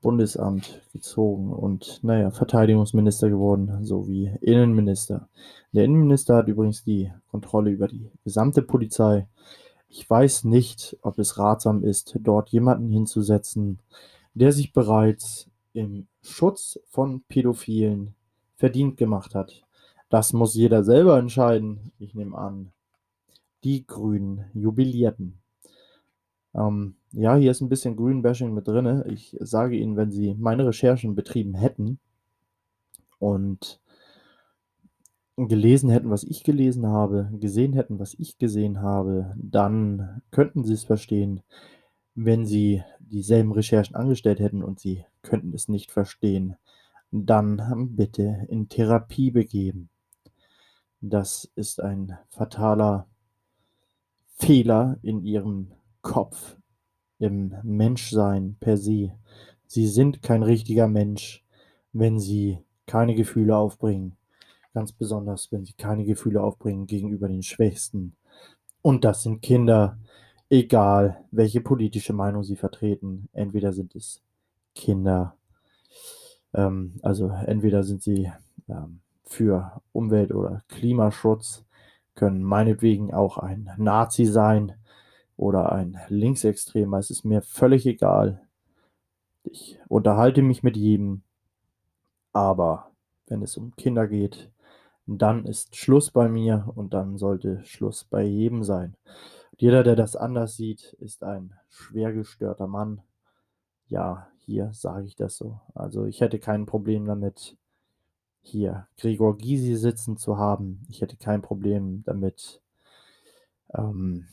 Bundesamt 0.01 0.81
gezogen 0.92 1.53
und, 1.53 2.03
naja, 2.03 2.31
Verteidigungsminister 2.31 3.29
geworden, 3.29 3.85
sowie 3.85 4.33
Innenminister. 4.40 5.29
Der 5.73 5.85
Innenminister 5.85 6.37
hat 6.37 6.49
übrigens 6.49 6.85
die 6.85 7.12
Kontrolle 7.31 7.70
über 7.70 7.88
die 7.88 8.11
gesamte 8.25 8.62
Polizei. 8.62 9.27
Ich 9.90 10.09
weiß 10.09 10.44
nicht, 10.44 10.96
ob 11.03 11.18
es 11.18 11.37
ratsam 11.37 11.83
ist, 11.83 12.16
dort 12.20 12.50
jemanden 12.50 12.88
hinzusetzen, 12.90 13.81
der 14.35 14.53
sich 14.53 14.72
bereits 14.72 15.48
im 15.72 16.07
Schutz 16.22 16.79
von 16.88 17.22
Pädophilen 17.22 18.14
verdient 18.57 18.96
gemacht 18.96 19.35
hat. 19.35 19.64
Das 20.09 20.33
muss 20.33 20.55
jeder 20.55 20.85
selber 20.85 21.18
entscheiden. 21.18 21.90
Ich 21.98 22.14
nehme 22.14 22.38
an, 22.38 22.70
die 23.64 23.85
Grünen 23.85 24.44
jubilierten. 24.55 25.38
Ähm, 26.55 26.94
ja, 27.11 27.35
hier 27.35 27.50
ist 27.50 27.61
ein 27.61 27.68
bisschen 27.68 27.96
Green-Bashing 27.96 28.55
mit 28.55 28.68
drin. 28.68 29.03
Ich 29.09 29.37
sage 29.40 29.76
Ihnen, 29.76 29.96
wenn 29.96 30.12
Sie 30.12 30.35
meine 30.38 30.66
Recherchen 30.66 31.16
betrieben 31.16 31.55
hätten 31.55 31.98
und 33.18 33.81
gelesen 35.48 35.90
hätten, 35.90 36.11
was 36.11 36.24
ich 36.24 36.44
gelesen 36.44 36.87
habe, 36.87 37.31
gesehen 37.38 37.72
hätten, 37.72 37.98
was 37.98 38.14
ich 38.14 38.38
gesehen 38.38 38.81
habe, 38.81 39.35
dann 39.37 40.22
könnten 40.31 40.64
Sie 40.64 40.74
es 40.74 40.85
verstehen. 40.85 41.42
Wenn 42.14 42.46
Sie 42.46 42.83
dieselben 42.98 43.53
Recherchen 43.53 43.96
angestellt 43.96 44.40
hätten 44.40 44.62
und 44.62 44.81
Sie 44.81 45.05
könnten 45.22 45.53
es 45.55 45.68
nicht 45.68 45.90
verstehen, 45.90 46.57
dann 47.11 47.96
bitte 47.96 48.46
in 48.48 48.68
Therapie 48.68 49.31
begeben. 49.31 49.88
Das 51.00 51.50
ist 51.55 51.81
ein 51.81 52.18
fataler 52.29 53.07
Fehler 54.37 54.98
in 55.03 55.22
Ihrem 55.22 55.72
Kopf, 56.03 56.57
im 57.18 57.55
Menschsein 57.62 58.57
per 58.61 58.76
se. 58.76 59.12
Sie 59.66 59.87
sind 59.87 60.22
kein 60.22 60.42
richtiger 60.42 60.88
Mensch, 60.88 61.44
wenn 61.92 62.18
Sie 62.18 62.59
keine 62.87 63.14
Gefühle 63.14 63.57
aufbringen. 63.57 64.16
Ganz 64.72 64.92
besonders, 64.92 65.50
wenn 65.50 65.64
Sie 65.64 65.72
keine 65.72 66.04
Gefühle 66.04 66.42
aufbringen 66.42 66.87
gegenüber 66.87 67.28
den 67.28 67.42
Schwächsten. 67.42 68.14
Und 68.83 69.04
das 69.04 69.22
sind 69.24 69.42
Kinder, 69.42 69.98
egal 70.48 71.24
welche 71.30 71.61
politische 71.61 72.12
Meinung 72.12 72.44
sie 72.44 72.56
vertreten. 72.56 73.28
Entweder 73.33 73.72
sind 73.72 73.94
es 73.94 74.22
Kinder 74.74 75.37
ähm, 76.54 76.94
also 77.02 77.28
entweder 77.46 77.83
sind 77.85 78.02
sie 78.02 78.30
ähm, 78.68 79.00
für 79.24 79.80
Umwelt- 79.92 80.33
oder 80.33 80.62
Klimaschutz, 80.68 81.64
können 82.14 82.42
meinetwegen 82.42 83.14
auch 83.14 83.38
ein 83.38 83.70
Nazi 83.76 84.24
sein 84.26 84.74
oder 85.37 85.72
ein 85.72 85.98
Linksextremer. 86.09 86.98
Es 86.98 87.11
ist 87.11 87.24
mir 87.24 87.42
völlig 87.42 87.87
egal. 87.87 88.42
Ich 89.44 89.78
unterhalte 89.88 90.42
mich 90.42 90.62
mit 90.62 90.76
jedem, 90.76 91.22
aber 92.33 92.90
wenn 93.26 93.42
es 93.42 93.56
um 93.56 93.74
Kinder 93.76 94.06
geht, 94.06 94.50
dann 95.18 95.44
ist 95.44 95.75
Schluss 95.75 96.12
bei 96.12 96.29
mir 96.29 96.70
und 96.77 96.94
dann 96.94 97.18
sollte 97.18 97.64
Schluss 97.64 98.05
bei 98.05 98.23
jedem 98.23 98.62
sein. 98.62 98.94
jeder, 99.57 99.83
der 99.83 99.96
das 99.96 100.14
anders 100.16 100.57
sieht, 100.57 100.94
ist 101.01 101.25
ein 101.25 101.53
schwer 101.68 102.12
gestörter 102.12 102.66
Mann. 102.66 103.03
Ja, 103.88 104.29
hier 104.46 104.73
sage 104.73 105.07
ich 105.07 105.16
das 105.16 105.37
so. 105.37 105.61
Also 105.75 106.05
ich 106.07 106.20
hätte 106.20 106.38
kein 106.38 106.64
Problem 106.64 107.07
damit, 107.07 107.57
hier 108.40 108.87
Gregor 108.96 109.37
Gysi 109.37 109.77
sitzen 109.77 110.16
zu 110.16 110.38
haben. 110.38 110.87
Ich 110.88 111.03
hätte 111.03 111.16
kein 111.16 111.42
Problem 111.42 112.03
damit, 112.07 112.62
ähm, 113.75 114.29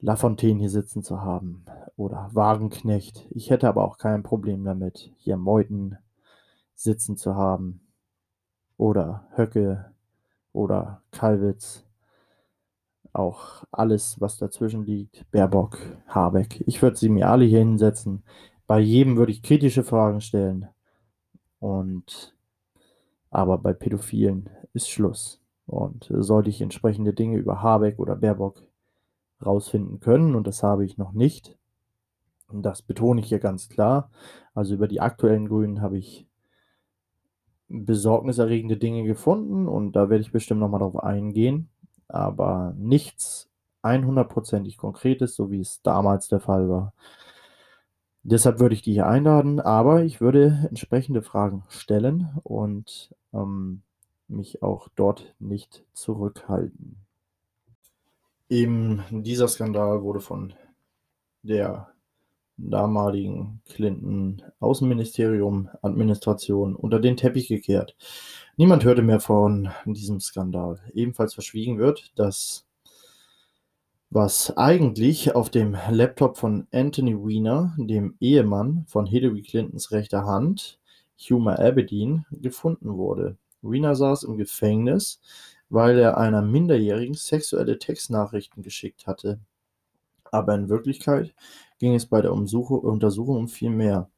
Lafontaine 0.00 0.60
hier 0.60 0.70
sitzen 0.70 1.02
zu 1.02 1.22
haben 1.22 1.64
oder 1.96 2.28
Wagenknecht. 2.32 3.26
Ich 3.30 3.50
hätte 3.50 3.68
aber 3.68 3.84
auch 3.84 3.98
kein 3.98 4.22
Problem 4.22 4.64
damit, 4.64 5.12
hier 5.16 5.36
Meuthen 5.36 5.98
sitzen 6.74 7.16
zu 7.16 7.34
haben 7.34 7.80
oder 8.80 9.26
Höcke 9.36 9.92
oder 10.54 11.02
Kalwitz 11.10 11.84
auch 13.12 13.64
alles, 13.70 14.18
was 14.20 14.38
dazwischen 14.38 14.84
liegt, 14.84 15.30
Baerbock, 15.30 15.78
Habeck. 16.06 16.64
Ich 16.66 16.80
würde 16.80 16.96
sie 16.96 17.10
mir 17.10 17.28
alle 17.28 17.44
hier 17.44 17.58
hinsetzen. 17.58 18.22
Bei 18.66 18.78
jedem 18.80 19.18
würde 19.18 19.32
ich 19.32 19.42
kritische 19.42 19.84
Fragen 19.84 20.22
stellen. 20.22 20.68
Und 21.58 22.34
aber 23.30 23.58
bei 23.58 23.74
Pädophilen 23.74 24.48
ist 24.72 24.88
Schluss. 24.88 25.42
Und 25.66 26.10
sollte 26.10 26.48
ich 26.48 26.62
entsprechende 26.62 27.12
Dinge 27.12 27.36
über 27.36 27.62
Habeck 27.62 27.98
oder 27.98 28.16
Baerbock 28.16 28.62
rausfinden 29.44 30.00
können, 30.00 30.34
und 30.34 30.46
das 30.46 30.62
habe 30.62 30.86
ich 30.86 30.96
noch 30.96 31.12
nicht, 31.12 31.58
und 32.48 32.62
das 32.62 32.80
betone 32.82 33.20
ich 33.20 33.28
hier 33.28 33.38
ganz 33.40 33.68
klar, 33.68 34.10
also 34.54 34.74
über 34.74 34.88
die 34.88 35.00
aktuellen 35.00 35.48
Grünen 35.48 35.80
habe 35.82 35.98
ich 35.98 36.29
besorgniserregende 37.70 38.76
Dinge 38.76 39.04
gefunden 39.04 39.66
und 39.66 39.92
da 39.92 40.10
werde 40.10 40.22
ich 40.22 40.32
bestimmt 40.32 40.60
nochmal 40.60 40.80
drauf 40.80 41.02
eingehen 41.02 41.70
aber 42.12 42.74
nichts 42.76 43.48
100%ig 43.82 44.76
Konkretes, 44.76 45.34
so 45.34 45.50
wie 45.50 45.60
es 45.60 45.80
damals 45.82 46.28
der 46.28 46.40
Fall 46.40 46.68
war. 46.68 46.92
Deshalb 48.22 48.60
würde 48.60 48.74
ich 48.74 48.82
die 48.82 48.92
hier 48.92 49.06
einladen, 49.06 49.60
aber 49.60 50.02
ich 50.04 50.20
würde 50.20 50.66
entsprechende 50.68 51.22
Fragen 51.22 51.64
stellen 51.68 52.28
und 52.42 53.14
ähm, 53.32 53.82
mich 54.28 54.62
auch 54.62 54.88
dort 54.94 55.34
nicht 55.38 55.84
zurückhalten. 55.94 56.96
Eben 58.50 59.02
dieser 59.10 59.48
Skandal 59.48 60.02
wurde 60.02 60.20
von 60.20 60.52
der 61.42 61.88
damaligen 62.68 63.60
Clinton 63.66 64.42
Außenministerium 64.60 65.68
Administration 65.82 66.76
unter 66.76 67.00
den 67.00 67.16
Teppich 67.16 67.48
gekehrt. 67.48 67.96
Niemand 68.56 68.84
hörte 68.84 69.02
mehr 69.02 69.20
von 69.20 69.70
diesem 69.84 70.20
Skandal. 70.20 70.80
Ebenfalls 70.92 71.34
verschwiegen 71.34 71.78
wird, 71.78 72.12
dass 72.16 72.66
was 74.10 74.56
eigentlich 74.56 75.36
auf 75.36 75.50
dem 75.50 75.76
Laptop 75.88 76.36
von 76.36 76.66
Anthony 76.72 77.14
Weiner, 77.14 77.74
dem 77.78 78.16
Ehemann 78.18 78.84
von 78.88 79.06
Hillary 79.06 79.42
Clintons 79.42 79.92
rechter 79.92 80.26
Hand, 80.26 80.80
Huma 81.16 81.54
Abedin, 81.54 82.24
gefunden 82.32 82.96
wurde. 82.96 83.36
Weiner 83.62 83.94
saß 83.94 84.24
im 84.24 84.36
Gefängnis, 84.36 85.20
weil 85.68 85.98
er 85.98 86.18
einer 86.18 86.42
Minderjährigen 86.42 87.14
sexuelle 87.14 87.78
Textnachrichten 87.78 88.64
geschickt 88.64 89.06
hatte. 89.06 89.38
Aber 90.32 90.54
in 90.56 90.68
Wirklichkeit 90.68 91.32
ging 91.80 91.96
es 91.96 92.06
bei 92.06 92.22
der 92.22 92.32
Untersuchung 92.32 93.36
um 93.36 93.48
viel 93.48 93.70
mehr. 93.70 94.08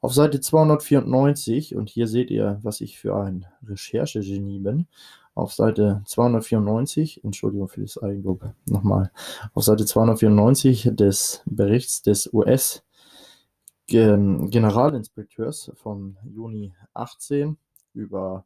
Auf 0.00 0.12
Seite 0.12 0.40
294, 0.40 1.76
und 1.76 1.88
hier 1.88 2.08
seht 2.08 2.32
ihr, 2.32 2.58
was 2.62 2.80
ich 2.80 2.98
für 2.98 3.14
ein 3.14 3.46
Recherchegenie 3.64 4.58
bin, 4.58 4.88
auf 5.34 5.52
Seite 5.52 6.02
294, 6.06 7.22
Entschuldigung 7.22 7.68
für 7.68 7.82
das 7.82 8.02
Eigenlob, 8.02 8.52
nochmal, 8.66 9.12
auf 9.54 9.62
Seite 9.62 9.86
294 9.86 10.90
des 10.94 11.42
Berichts 11.46 12.02
des 12.02 12.32
US- 12.32 12.82
Generalinspekteurs 13.86 15.70
vom 15.74 16.16
Juni 16.24 16.72
18 16.94 17.56
über 17.92 18.44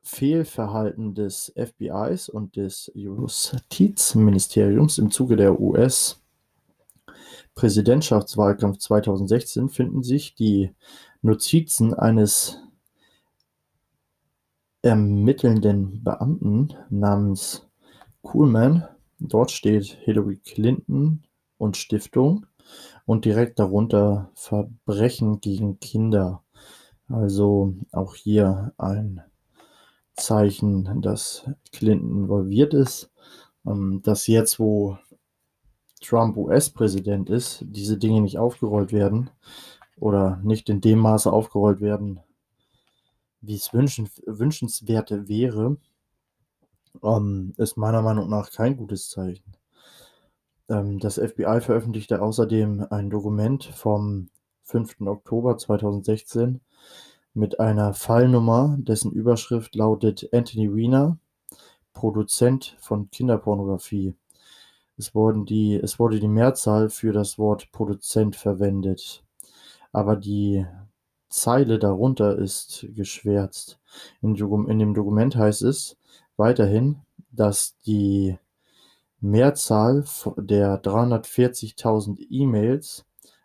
Fehlverhalten 0.00 1.14
des 1.16 1.52
FBIs 1.56 2.28
und 2.28 2.54
des 2.54 2.92
Justizministeriums 2.94 4.98
im 4.98 5.10
Zuge 5.10 5.34
der 5.34 5.60
US- 5.60 6.22
Präsidentschaftswahlkampf 7.56 8.78
2016 8.78 9.70
finden 9.70 10.02
sich 10.02 10.34
die 10.34 10.72
Notizen 11.22 11.94
eines 11.94 12.58
ermittelnden 14.82 16.04
Beamten 16.04 16.74
namens 16.90 17.66
Kuhlmann. 18.20 18.86
Dort 19.18 19.50
steht 19.50 19.86
Hillary 20.02 20.36
Clinton 20.36 21.24
und 21.56 21.78
Stiftung 21.78 22.44
und 23.06 23.24
direkt 23.24 23.58
darunter 23.58 24.30
Verbrechen 24.34 25.40
gegen 25.40 25.80
Kinder. 25.80 26.44
Also 27.08 27.74
auch 27.90 28.14
hier 28.14 28.74
ein 28.76 29.22
Zeichen, 30.14 31.00
dass 31.00 31.48
Clinton 31.72 32.24
involviert 32.24 32.74
ist. 32.74 33.10
Ähm, 33.66 34.00
dass 34.02 34.26
jetzt, 34.26 34.60
wo 34.60 34.98
Trump 36.00 36.36
US-Präsident 36.36 37.30
ist, 37.30 37.64
diese 37.66 37.96
Dinge 37.96 38.20
nicht 38.20 38.38
aufgerollt 38.38 38.92
werden, 38.92 39.30
oder 39.98 40.40
nicht 40.42 40.68
in 40.68 40.80
dem 40.80 40.98
Maße 40.98 41.32
aufgerollt 41.32 41.80
werden, 41.80 42.20
wie 43.40 43.54
es 43.54 43.72
wünschen, 43.72 44.08
wünschenswert 44.26 45.10
wäre, 45.28 45.76
ähm, 47.02 47.54
ist 47.56 47.76
meiner 47.76 48.02
Meinung 48.02 48.28
nach 48.28 48.50
kein 48.50 48.76
gutes 48.76 49.08
Zeichen. 49.10 49.56
Ähm, 50.68 50.98
das 50.98 51.16
FBI 51.18 51.60
veröffentlichte 51.60 52.20
außerdem 52.20 52.86
ein 52.90 53.10
Dokument 53.10 53.64
vom 53.64 54.28
5. 54.64 55.02
Oktober 55.02 55.56
2016 55.56 56.60
mit 57.34 57.60
einer 57.60 57.94
Fallnummer, 57.94 58.76
dessen 58.78 59.12
Überschrift 59.12 59.74
lautet 59.74 60.28
Anthony 60.32 60.70
Weiner, 60.70 61.18
Produzent 61.92 62.76
von 62.80 63.10
Kinderpornografie. 63.10 64.14
Es, 64.98 65.14
wurden 65.14 65.44
die, 65.44 65.74
es 65.74 65.98
wurde 65.98 66.20
die 66.20 66.28
Mehrzahl 66.28 66.88
für 66.88 67.12
das 67.12 67.38
Wort 67.38 67.70
Produzent 67.72 68.36
verwendet, 68.36 69.24
aber 69.92 70.16
die 70.16 70.66
Zeile 71.28 71.78
darunter 71.78 72.38
ist 72.38 72.86
geschwärzt. 72.94 73.78
In, 74.22 74.36
in 74.36 74.78
dem 74.78 74.94
Dokument 74.94 75.36
heißt 75.36 75.62
es 75.62 75.98
weiterhin, 76.36 77.02
dass 77.30 77.76
die 77.80 78.38
Mehrzahl 79.20 80.04
der 80.36 80.82
340.000 80.82 82.26
E-Mails 82.30 83.04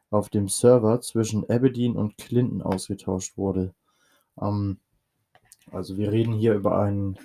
auf 0.10 0.30
dem 0.30 0.48
Server 0.48 1.02
zwischen 1.02 1.50
Aberdeen 1.50 1.96
und 1.96 2.18
Clinton 2.18 2.62
ausgetauscht 2.62 3.38
wurde. 3.38 3.74
Ähm, 4.40 4.78
also 5.72 5.98
wir 5.98 6.12
reden 6.12 6.34
hier 6.34 6.54
über 6.54 6.80
einen, 6.80 7.18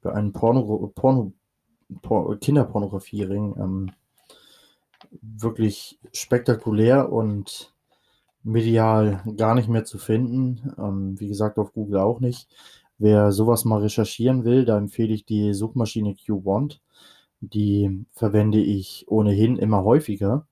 über 0.00 0.14
einen 0.14 0.32
Porno, 0.32 0.92
Porno, 0.94 0.94
Por 0.94 1.32
Kinderpornografiering. 2.40 3.54
Ähm, 3.58 3.90
wirklich 5.20 5.98
spektakulär 6.12 7.12
und 7.12 7.72
medial 8.42 9.22
gar 9.36 9.54
nicht 9.54 9.68
mehr 9.68 9.84
zu 9.84 9.98
finden. 9.98 10.74
Ähm, 10.78 11.20
wie 11.20 11.28
gesagt, 11.28 11.58
auf 11.58 11.72
Google 11.72 11.98
auch 11.98 12.20
nicht. 12.20 12.48
Wer 12.98 13.32
sowas 13.32 13.64
mal 13.64 13.80
recherchieren 13.80 14.44
will, 14.44 14.64
da 14.64 14.78
empfehle 14.78 15.12
ich 15.12 15.24
die 15.24 15.54
Suchmaschine 15.54 16.14
QWant. 16.14 16.80
Die 17.40 18.04
verwende 18.12 18.60
ich 18.60 19.04
ohnehin 19.08 19.56
immer 19.56 19.82
häufiger, 19.82 20.46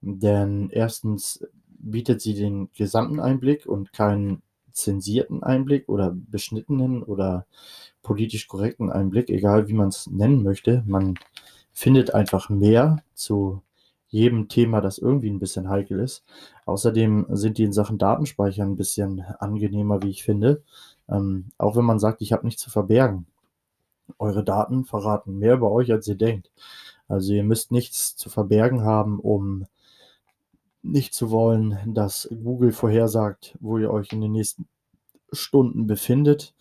denn 0.00 0.70
erstens 0.70 1.44
bietet 1.66 2.20
sie 2.20 2.34
den 2.34 2.70
gesamten 2.72 3.18
Einblick 3.18 3.66
und 3.66 3.92
keinen 3.92 4.42
zensierten 4.82 5.42
Einblick 5.42 5.88
oder 5.88 6.14
beschnittenen 6.14 7.02
oder 7.02 7.46
politisch 8.02 8.48
korrekten 8.48 8.90
Einblick, 8.90 9.30
egal 9.30 9.68
wie 9.68 9.74
man 9.74 9.88
es 9.88 10.06
nennen 10.06 10.42
möchte. 10.42 10.82
Man 10.86 11.18
findet 11.72 12.14
einfach 12.14 12.48
mehr 12.48 13.02
zu 13.14 13.62
jedem 14.08 14.48
Thema, 14.48 14.80
das 14.80 14.98
irgendwie 14.98 15.30
ein 15.30 15.38
bisschen 15.38 15.68
heikel 15.68 16.00
ist. 16.00 16.24
Außerdem 16.66 17.26
sind 17.30 17.58
die 17.58 17.64
in 17.64 17.72
Sachen 17.72 17.96
Datenspeichern 17.96 18.72
ein 18.72 18.76
bisschen 18.76 19.20
angenehmer, 19.38 20.02
wie 20.02 20.10
ich 20.10 20.24
finde. 20.24 20.62
Ähm, 21.08 21.46
auch 21.58 21.76
wenn 21.76 21.84
man 21.84 22.00
sagt, 22.00 22.20
ich 22.22 22.32
habe 22.32 22.44
nichts 22.44 22.62
zu 22.62 22.70
verbergen. 22.70 23.26
Eure 24.18 24.42
Daten 24.42 24.84
verraten 24.84 25.38
mehr 25.38 25.54
über 25.54 25.70
euch, 25.70 25.92
als 25.92 26.08
ihr 26.08 26.16
denkt. 26.16 26.50
Also 27.06 27.32
ihr 27.32 27.44
müsst 27.44 27.70
nichts 27.70 28.16
zu 28.16 28.28
verbergen 28.30 28.82
haben, 28.82 29.20
um 29.20 29.66
nicht 30.82 31.14
zu 31.14 31.30
wollen, 31.30 31.78
dass 31.94 32.28
Google 32.30 32.72
vorhersagt, 32.72 33.56
wo 33.60 33.78
ihr 33.78 33.90
euch 33.90 34.12
in 34.12 34.20
den 34.20 34.32
nächsten 34.32 34.68
Stunden 35.32 35.86
befindet 35.86 36.54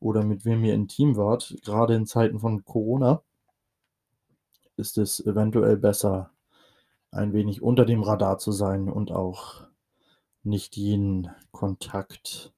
oder 0.00 0.24
mit 0.24 0.44
wem 0.44 0.64
ihr 0.64 0.74
intim 0.74 1.16
wart. 1.16 1.56
Gerade 1.64 1.94
in 1.94 2.06
Zeiten 2.06 2.38
von 2.38 2.64
Corona 2.64 3.22
ist 4.76 4.98
es 4.98 5.20
eventuell 5.20 5.76
besser, 5.76 6.30
ein 7.10 7.32
wenig 7.32 7.62
unter 7.62 7.84
dem 7.84 8.02
Radar 8.02 8.38
zu 8.38 8.52
sein 8.52 8.88
und 8.88 9.10
auch 9.10 9.66
nicht 10.42 10.76
jeden 10.76 11.30
Kontakt 11.50 12.52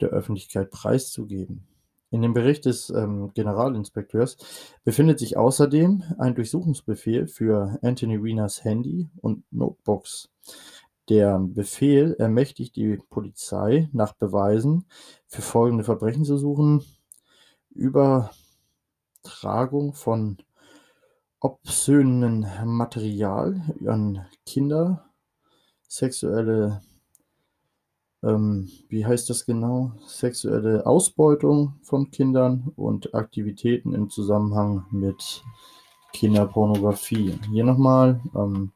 der 0.00 0.10
Öffentlichkeit 0.10 0.70
preiszugeben. 0.70 1.66
In 2.12 2.20
dem 2.20 2.34
Bericht 2.34 2.66
des 2.66 2.90
ähm, 2.90 3.32
Generalinspekteurs 3.32 4.36
befindet 4.84 5.18
sich 5.18 5.38
außerdem 5.38 6.02
ein 6.18 6.34
Durchsuchungsbefehl 6.34 7.26
für 7.26 7.78
Anthony 7.80 8.22
Wieners 8.22 8.64
Handy 8.64 9.08
und 9.22 9.44
Notebooks. 9.50 10.28
Der 11.08 11.38
Befehl 11.38 12.14
ermächtigt 12.18 12.76
die 12.76 12.98
Polizei, 13.08 13.88
nach 13.92 14.12
Beweisen 14.12 14.84
für 15.26 15.40
folgende 15.40 15.84
Verbrechen 15.84 16.26
zu 16.26 16.36
suchen: 16.36 16.84
Übertragung 17.70 18.34
von 19.94 20.36
obszönen 21.40 22.46
Material 22.66 23.62
an 23.86 24.26
Kinder, 24.44 25.06
sexuelle 25.88 26.82
ähm, 28.22 28.70
wie 28.88 29.04
heißt 29.04 29.28
das 29.30 29.46
genau? 29.46 29.92
Sexuelle 30.06 30.86
Ausbeutung 30.86 31.74
von 31.82 32.10
Kindern 32.10 32.72
und 32.76 33.14
Aktivitäten 33.14 33.94
im 33.94 34.10
Zusammenhang 34.10 34.86
mit 34.90 35.42
Kinderpornografie. 36.12 37.38
Hier 37.50 37.64
nochmal, 37.64 38.20
ähm, 38.34 38.72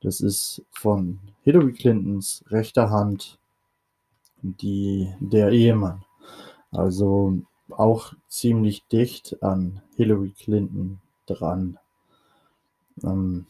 das 0.00 0.20
ist 0.20 0.62
von 0.70 1.18
Hillary 1.42 1.72
Clintons 1.72 2.44
rechter 2.48 2.90
Hand 2.90 3.38
die, 4.42 5.12
der 5.20 5.50
Ehemann. 5.50 6.04
Also 6.70 7.34
auch 7.70 8.14
ziemlich 8.28 8.86
dicht 8.86 9.42
an 9.42 9.82
Hillary 9.96 10.30
Clinton 10.30 11.00
dran. 11.26 11.78
Ähm, 13.02 13.46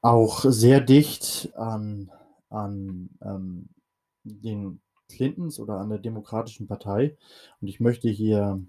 auch 0.00 0.44
sehr 0.44 0.80
dicht 0.80 1.50
an 1.56 2.10
an 2.50 3.10
ähm, 3.22 3.68
den 4.24 4.80
Clintons 5.08 5.58
oder 5.58 5.78
an 5.78 5.88
der 5.90 5.98
Demokratischen 5.98 6.66
Partei. 6.66 7.16
Und 7.60 7.68
ich 7.68 7.80
möchte 7.80 8.08
hier, 8.08 8.60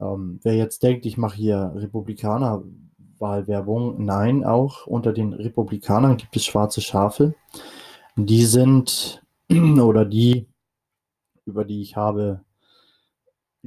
ähm, 0.00 0.40
wer 0.42 0.56
jetzt 0.56 0.82
denkt, 0.82 1.06
ich 1.06 1.16
mache 1.16 1.36
hier 1.36 1.72
Republikaner-Wahlwerbung, 1.74 4.04
nein, 4.04 4.44
auch 4.44 4.86
unter 4.86 5.12
den 5.12 5.32
Republikanern 5.32 6.16
gibt 6.16 6.36
es 6.36 6.44
schwarze 6.44 6.80
Schafe. 6.80 7.34
Die 8.16 8.44
sind, 8.44 9.22
oder 9.50 10.04
die, 10.04 10.46
über 11.46 11.64
die 11.64 11.82
ich 11.82 11.96
habe 11.96 12.44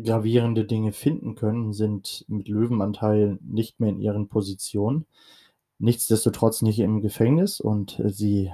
gravierende 0.01 0.65
Dinge 0.65 0.91
finden 0.91 1.35
können, 1.35 1.73
sind 1.73 2.25
mit 2.27 2.47
Löwenanteil 2.47 3.39
nicht 3.41 3.79
mehr 3.79 3.89
in 3.89 3.99
ihren 3.99 4.27
Positionen. 4.27 5.05
Nichtsdestotrotz 5.79 6.61
nicht 6.61 6.79
im 6.79 7.01
Gefängnis 7.01 7.59
und 7.59 8.01
sie 8.05 8.51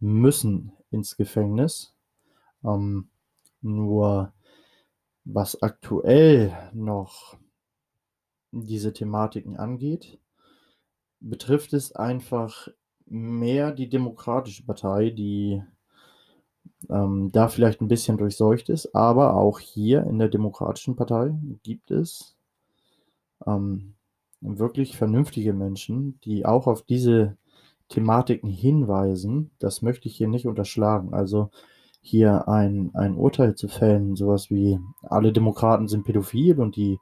müssen 0.00 0.72
ins 0.90 1.16
Gefängnis. 1.16 1.94
Ähm, 2.64 3.08
nur 3.62 4.32
was 5.24 5.62
aktuell 5.62 6.56
noch 6.72 7.36
diese 8.52 8.92
Thematiken 8.92 9.56
angeht, 9.56 10.18
betrifft 11.20 11.72
es 11.72 11.94
einfach 11.94 12.68
mehr 13.06 13.72
die 13.72 13.88
Demokratische 13.88 14.64
Partei, 14.64 15.10
die 15.10 15.62
ähm, 16.88 17.30
da 17.32 17.48
vielleicht 17.48 17.80
ein 17.80 17.88
bisschen 17.88 18.16
durchseucht 18.16 18.68
ist, 18.68 18.94
aber 18.94 19.34
auch 19.34 19.58
hier 19.58 20.04
in 20.04 20.18
der 20.18 20.28
Demokratischen 20.28 20.96
Partei 20.96 21.34
gibt 21.62 21.90
es 21.90 22.36
ähm, 23.46 23.94
wirklich 24.40 24.96
vernünftige 24.96 25.52
Menschen, 25.52 26.18
die 26.24 26.46
auch 26.46 26.66
auf 26.66 26.82
diese 26.82 27.36
Thematiken 27.90 28.48
hinweisen, 28.48 29.50
das 29.58 29.82
möchte 29.82 30.08
ich 30.08 30.16
hier 30.16 30.28
nicht 30.28 30.46
unterschlagen. 30.46 31.12
Also 31.12 31.50
hier 32.00 32.48
ein, 32.48 32.92
ein 32.94 33.16
Urteil 33.16 33.56
zu 33.56 33.68
fällen, 33.68 34.16
sowas 34.16 34.48
wie 34.48 34.78
alle 35.02 35.32
Demokraten 35.32 35.88
sind 35.88 36.04
pädophil 36.04 36.60
und 36.60 36.76
die, 36.76 36.98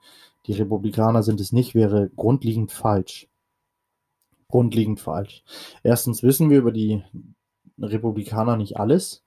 die 0.46 0.54
Republikaner 0.54 1.22
sind 1.22 1.40
es 1.40 1.52
nicht, 1.52 1.74
wäre 1.74 2.10
grundlegend 2.16 2.72
falsch. 2.72 3.28
Grundlegend 4.48 4.98
falsch. 4.98 5.44
Erstens 5.82 6.22
wissen 6.22 6.50
wir 6.50 6.58
über 6.58 6.72
die 6.72 7.04
Republikaner 7.78 8.56
nicht 8.56 8.78
alles. 8.78 9.24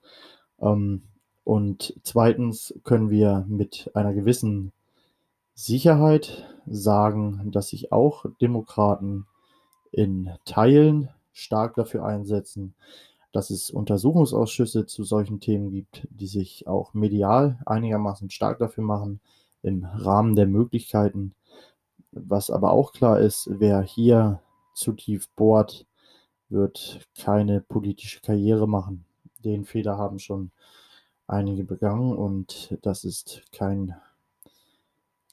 Ähm, 0.60 1.04
und 1.44 1.94
zweitens 2.02 2.74
können 2.82 3.08
wir 3.08 3.46
mit 3.48 3.90
einer 3.94 4.14
gewissen 4.14 4.72
Sicherheit 5.54 6.44
sagen, 6.66 7.50
dass 7.52 7.68
sich 7.68 7.92
auch 7.92 8.26
Demokraten 8.40 9.26
in 9.92 10.30
Teilen 10.44 11.08
stark 11.32 11.74
dafür 11.74 12.04
einsetzen, 12.04 12.74
dass 13.32 13.50
es 13.50 13.70
Untersuchungsausschüsse 13.70 14.86
zu 14.86 15.04
solchen 15.04 15.40
Themen 15.40 15.70
gibt, 15.70 16.06
die 16.10 16.26
sich 16.26 16.66
auch 16.66 16.94
medial 16.94 17.58
einigermaßen 17.64 18.30
stark 18.30 18.58
dafür 18.58 18.84
machen, 18.84 19.20
im 19.62 19.84
Rahmen 19.84 20.36
der 20.36 20.46
Möglichkeiten. 20.46 21.34
Was 22.10 22.50
aber 22.50 22.72
auch 22.72 22.92
klar 22.92 23.20
ist, 23.20 23.48
wer 23.50 23.80
hier 23.82 24.40
zu 24.74 24.92
tief 24.92 25.28
bohrt, 25.30 25.86
wird 26.50 27.08
keine 27.18 27.60
politische 27.62 28.20
Karriere 28.20 28.68
machen. 28.68 29.04
Den 29.44 29.64
Fehler 29.64 29.96
haben 29.96 30.18
schon 30.18 30.50
einige 31.26 31.64
begangen 31.64 32.14
und 32.14 32.76
das 32.82 33.04
ist 33.04 33.42
kein, 33.52 33.96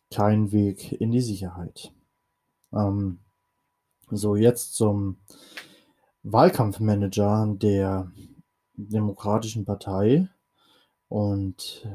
kein 0.10 0.52
Weg 0.54 0.94
in 0.94 1.12
die 1.12 1.22
Sicherheit. 1.22 1.92
Ähm, 2.72 3.20
so, 4.10 4.36
jetzt 4.36 4.76
zum 4.76 5.18
Wahlkampfmanager 6.24 7.56
der 7.60 8.12
Demokratischen 8.76 9.66
Partei 9.66 10.30
und 11.08 11.88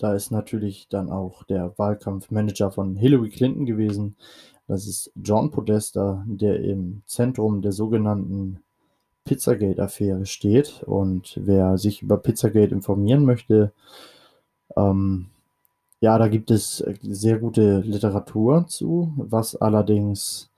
da 0.00 0.14
ist 0.14 0.30
natürlich 0.30 0.88
dann 0.88 1.10
auch 1.10 1.44
der 1.44 1.76
Wahlkampfmanager 1.76 2.70
von 2.70 2.96
Hillary 2.96 3.28
Clinton 3.28 3.66
gewesen. 3.66 4.16
Das 4.66 4.86
ist 4.86 5.12
John 5.14 5.50
Podesta, 5.50 6.24
der 6.26 6.60
im 6.60 7.02
Zentrum 7.04 7.60
der 7.60 7.72
sogenannten 7.72 8.60
Pizzagate-Affäre 9.24 10.24
steht. 10.24 10.82
Und 10.84 11.38
wer 11.42 11.76
sich 11.76 12.00
über 12.00 12.16
Pizzagate 12.16 12.74
informieren 12.74 13.26
möchte, 13.26 13.72
ähm, 14.74 15.26
ja, 16.00 16.16
da 16.16 16.28
gibt 16.28 16.50
es 16.50 16.82
sehr 17.02 17.38
gute 17.38 17.80
Literatur 17.80 18.66
zu, 18.68 19.12
was 19.16 19.54
allerdings 19.54 20.49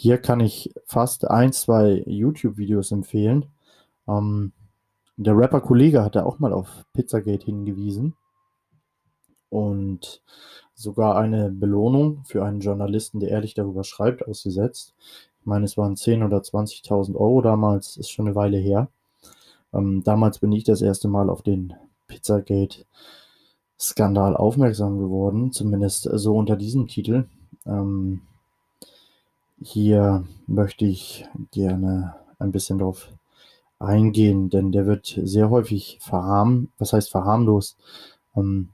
hier 0.00 0.18
kann 0.18 0.38
ich 0.38 0.72
fast 0.86 1.28
ein, 1.28 1.52
zwei 1.52 2.04
YouTube-Videos 2.06 2.92
empfehlen. 2.92 3.46
Ähm, 4.06 4.52
der 5.16 5.36
Rapper-Kollege 5.36 6.04
hat 6.04 6.14
da 6.14 6.24
auch 6.24 6.38
mal 6.38 6.52
auf 6.52 6.86
Pizzagate 6.92 7.46
hingewiesen 7.46 8.14
und 9.50 10.22
sogar 10.72 11.18
eine 11.18 11.50
Belohnung 11.50 12.22
für 12.26 12.44
einen 12.44 12.60
Journalisten, 12.60 13.18
der 13.18 13.30
ehrlich 13.30 13.54
darüber 13.54 13.82
schreibt, 13.82 14.24
ausgesetzt. 14.24 14.94
Ich 15.40 15.46
meine, 15.46 15.64
es 15.64 15.76
waren 15.76 15.96
10.000 15.96 16.26
oder 16.26 16.38
20.000 16.38 17.16
Euro 17.16 17.42
damals, 17.42 17.96
ist 17.96 18.10
schon 18.10 18.28
eine 18.28 18.36
Weile 18.36 18.58
her. 18.58 18.86
Ähm, 19.72 20.04
damals 20.04 20.38
bin 20.38 20.52
ich 20.52 20.62
das 20.62 20.80
erste 20.80 21.08
Mal 21.08 21.28
auf 21.28 21.42
den 21.42 21.74
Pizzagate-Skandal 22.06 24.36
aufmerksam 24.36 25.00
geworden, 25.00 25.50
zumindest 25.50 26.08
so 26.12 26.36
unter 26.36 26.54
diesem 26.54 26.86
Titel. 26.86 27.26
Ähm, 27.66 28.20
hier 29.60 30.24
möchte 30.46 30.84
ich 30.84 31.26
gerne 31.50 32.14
ein 32.38 32.52
bisschen 32.52 32.78
darauf 32.78 33.08
eingehen, 33.78 34.50
denn 34.50 34.72
der 34.72 34.86
wird 34.86 35.18
sehr 35.22 35.50
häufig 35.50 35.98
verharm, 36.00 36.68
was 36.78 36.92
heißt 36.92 37.10
verharmlost? 37.10 37.76
Ähm, 38.36 38.70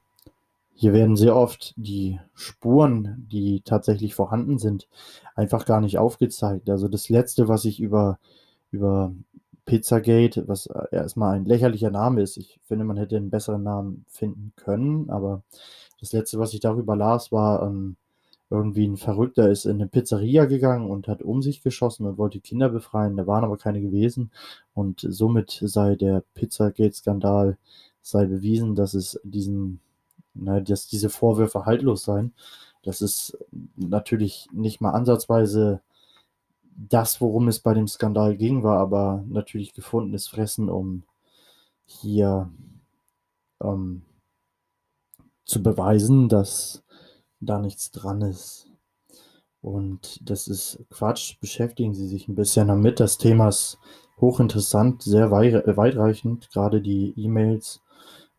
hier 0.75 0.93
werden 0.93 1.17
sehr 1.17 1.37
oft 1.37 1.73
die 1.77 2.21
Spuren, 2.35 3.27
die 3.31 3.61
tatsächlich 3.61 4.15
vorhanden 4.15 4.59
sind, 4.59 4.89
einfach 5.35 5.67
gar 5.67 5.81
nicht 5.81 5.99
aufgezeigt. 5.99 6.69
Also 6.69 6.89
das 6.89 7.09
Letzte, 7.09 7.49
was 7.49 7.65
ich 7.65 7.81
über, 7.81 8.19
über 8.71 9.13
Pizzagate, 9.67 10.49
was 10.49 10.69
erstmal 10.91 11.37
ein 11.37 11.45
lächerlicher 11.45 11.91
Name 11.91 12.23
ist, 12.23 12.37
ich 12.37 12.61
finde, 12.65 12.85
man 12.85 12.97
hätte 12.97 13.17
einen 13.17 13.31
besseren 13.31 13.63
Namen 13.63 14.05
finden 14.09 14.53
können, 14.57 15.11
aber 15.11 15.43
das 16.01 16.13
Letzte, 16.13 16.39
was 16.39 16.53
ich 16.55 16.61
darüber 16.61 16.97
las, 16.97 17.31
war, 17.31 17.63
ähm, 17.63 17.97
irgendwie 18.55 18.87
ein 18.87 18.97
Verrückter 18.97 19.51
ist 19.51 19.65
in 19.67 19.73
eine 19.73 19.89
Pizzeria 19.89 20.47
gegangen 20.47 20.91
und 20.91 21.09
hat 21.09 21.23
um 21.23 21.43
sich 21.43 21.63
geschossen 21.63 22.07
und 22.07 22.19
wollte 22.19 22.41
Kinder 22.41 22.69
befreien. 22.69 23.17
Da 23.17 23.27
waren 23.27 23.45
aber 23.45 23.59
keine 23.59 23.81
gewesen. 23.81 24.31
Und 24.75 25.07
somit 25.09 25.61
sei 25.63 25.97
der 25.97 26.25
Pizzagate-Skandal 26.35 27.59
sei 28.03 28.27
bewiesen, 28.27 28.75
dass 28.75 28.95
es 28.95 29.21
diesen, 29.25 29.81
na, 30.35 30.61
dass 30.61 30.87
diese 30.87 31.11
Vorwürfe 31.11 31.67
haltlos 31.67 32.05
seien. 32.05 32.35
Das 32.83 33.01
ist 33.01 33.39
natürlich 33.77 34.49
nicht 34.53 34.81
mal 34.81 34.93
ansatzweise 34.93 35.81
das, 36.77 37.21
worum 37.21 37.49
es 37.49 37.61
bei 37.61 37.75
dem 37.75 37.89
Skandal 37.89 38.37
ging, 38.37 38.63
war 38.63 38.79
aber 38.79 39.25
natürlich 39.29 39.75
gefundenes 39.75 40.27
Fressen, 40.29 40.69
um 40.69 41.05
hier 41.87 42.51
ähm, 43.63 44.03
zu 45.45 45.63
beweisen, 45.63 46.29
dass 46.29 46.84
da 47.47 47.59
nichts 47.59 47.91
dran 47.91 48.23
ist. 48.23 48.67
Und 49.61 50.21
das 50.29 50.47
ist 50.47 50.85
Quatsch. 50.91 51.41
Beschäftigen 51.41 51.95
Sie 51.95 52.07
sich 52.07 52.29
ein 52.29 52.35
bisschen 52.35 52.69
damit. 52.69 53.01
Das 53.01 53.17
Thema 53.17 53.49
ist 53.49 53.79
hochinteressant, 54.21 55.03
sehr 55.03 55.31
weitreichend. 55.31 56.51
Gerade 56.51 56.83
die 56.83 57.15
E-Mails 57.17 57.81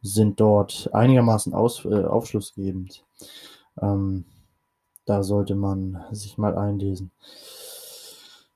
sind 0.02 0.40
dort 0.40 0.90
einigermaßen 0.94 1.54
aus, 1.54 1.84
äh, 1.86 2.04
aufschlussgebend. 2.04 3.04
Ähm, 3.82 4.26
da 5.06 5.24
sollte 5.24 5.56
man 5.56 6.04
sich 6.12 6.38
mal 6.38 6.58
einlesen. 6.58 7.12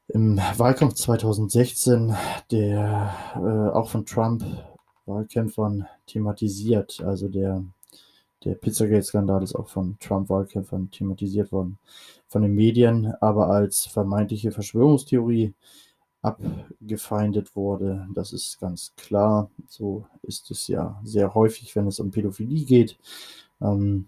Im 0.07 0.37
Wahlkampf 0.57 0.95
2016, 0.95 2.15
der 2.51 3.13
äh, 3.35 3.75
auch 3.75 3.89
von 3.89 4.05
Trump-Wahlkämpfern 4.05 5.87
thematisiert, 6.07 7.01
also 7.05 7.27
der 7.27 7.63
der 8.45 8.55
Pizzagate-Skandal 8.55 9.43
ist 9.43 9.55
auch 9.55 9.67
von 9.67 9.97
Trump-Wahlkämpfern 9.99 10.91
thematisiert 10.91 11.51
worden, 11.51 11.77
von 12.27 12.41
den 12.41 12.55
Medien, 12.55 13.13
aber 13.19 13.49
als 13.49 13.85
vermeintliche 13.85 14.51
Verschwörungstheorie 14.51 15.53
abgefeindet 16.21 17.55
wurde. 17.55 18.07
Das 18.13 18.33
ist 18.33 18.59
ganz 18.59 18.93
klar. 18.95 19.49
So 19.67 20.05
ist 20.23 20.51
es 20.51 20.67
ja 20.67 20.99
sehr 21.03 21.33
häufig, 21.33 21.75
wenn 21.75 21.87
es 21.87 21.99
um 21.99 22.11
Pädophilie 22.11 22.65
geht. 22.65 22.97
Ähm, 23.61 24.05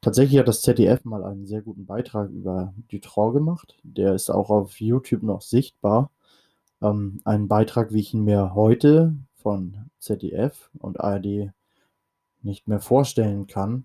tatsächlich 0.00 0.38
hat 0.38 0.48
das 0.48 0.62
ZDF 0.62 1.04
mal 1.04 1.24
einen 1.24 1.46
sehr 1.46 1.62
guten 1.62 1.86
Beitrag 1.86 2.30
über 2.30 2.72
Dutroux 2.90 3.32
gemacht. 3.32 3.76
Der 3.82 4.14
ist 4.14 4.30
auch 4.30 4.50
auf 4.50 4.80
YouTube 4.80 5.22
noch 5.22 5.42
sichtbar. 5.42 6.10
Ähm, 6.82 7.20
ein 7.24 7.48
Beitrag, 7.48 7.92
wie 7.92 8.00
ich 8.00 8.14
ihn 8.14 8.24
mir 8.24 8.54
heute 8.54 9.14
von 9.36 9.90
ZDF 9.98 10.70
und 10.78 11.00
ARD 11.00 11.52
nicht 12.44 12.68
mehr 12.68 12.80
vorstellen 12.80 13.46
kann. 13.46 13.84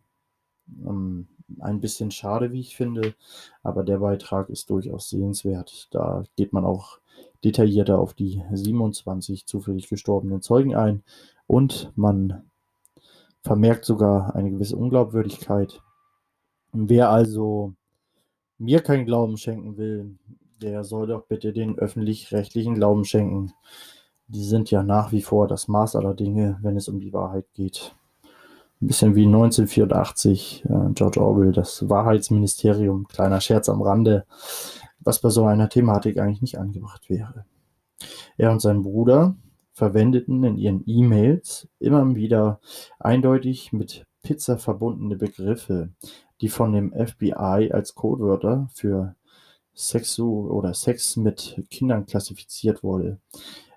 Ähm, 0.85 1.27
ein 1.59 1.81
bisschen 1.81 2.11
schade, 2.11 2.51
wie 2.51 2.59
ich 2.59 2.75
finde, 2.75 3.15
aber 3.63 3.83
der 3.83 3.99
Beitrag 3.99 4.49
ist 4.49 4.69
durchaus 4.69 5.09
sehenswert. 5.09 5.87
Da 5.91 6.23
geht 6.35 6.53
man 6.53 6.65
auch 6.65 6.99
detaillierter 7.43 7.97
auf 7.97 8.13
die 8.13 8.43
27 8.51 9.45
zufällig 9.45 9.89
gestorbenen 9.89 10.41
Zeugen 10.41 10.75
ein 10.75 11.03
und 11.47 11.91
man 11.95 12.43
vermerkt 13.41 13.85
sogar 13.85 14.35
eine 14.35 14.51
gewisse 14.51 14.75
Unglaubwürdigkeit. 14.75 15.81
Wer 16.71 17.09
also 17.09 17.73
mir 18.57 18.81
keinen 18.81 19.05
Glauben 19.05 19.37
schenken 19.37 19.77
will, 19.77 20.17
der 20.61 20.83
soll 20.83 21.07
doch 21.07 21.25
bitte 21.25 21.53
den 21.53 21.79
öffentlich-rechtlichen 21.79 22.75
Glauben 22.75 23.05
schenken. 23.05 23.53
Die 24.27 24.43
sind 24.43 24.69
ja 24.69 24.83
nach 24.83 25.11
wie 25.11 25.21
vor 25.21 25.47
das 25.47 25.67
Maß 25.67 25.95
aller 25.95 26.13
Dinge, 26.13 26.59
wenn 26.61 26.77
es 26.77 26.89
um 26.89 26.99
die 26.99 27.13
Wahrheit 27.13 27.45
geht. 27.53 27.95
Ein 28.81 28.87
bisschen 28.87 29.15
wie 29.15 29.25
1984, 29.25 30.63
äh, 30.65 30.93
George 30.93 31.21
Orwell, 31.21 31.51
das 31.51 31.89
Wahrheitsministerium, 31.89 33.09
kleiner 33.09 33.41
Scherz 33.41 33.67
am 33.67 33.81
Rande, 33.81 34.25
was 35.01 35.19
bei 35.19 35.29
so 35.29 35.43
einer 35.43 35.67
Thematik 35.67 36.17
eigentlich 36.17 36.41
nicht 36.41 36.57
angebracht 36.57 37.09
wäre. 37.09 37.43
Er 38.37 38.51
und 38.51 38.61
sein 38.61 38.83
Bruder 38.83 39.35
verwendeten 39.73 40.45
in 40.45 40.57
ihren 40.57 40.83
E-Mails 40.85 41.67
immer 41.79 42.15
wieder 42.15 42.61
eindeutig 42.99 43.73
mit 43.73 44.05
Pizza 44.23 44.57
verbundene 44.57 45.17
Begriffe, 45.17 45.89
die 46.39 46.47
von 46.47 46.71
dem 46.71 46.93
FBI 46.93 47.71
als 47.73 47.95
Codewörter 47.95 48.69
für 48.73 49.15
Sexu 49.73 50.47
oder 50.49 50.73
Sex 50.73 51.17
mit 51.17 51.61
Kindern 51.69 52.05
klassifiziert 52.05 52.81
wurde. 52.81 53.19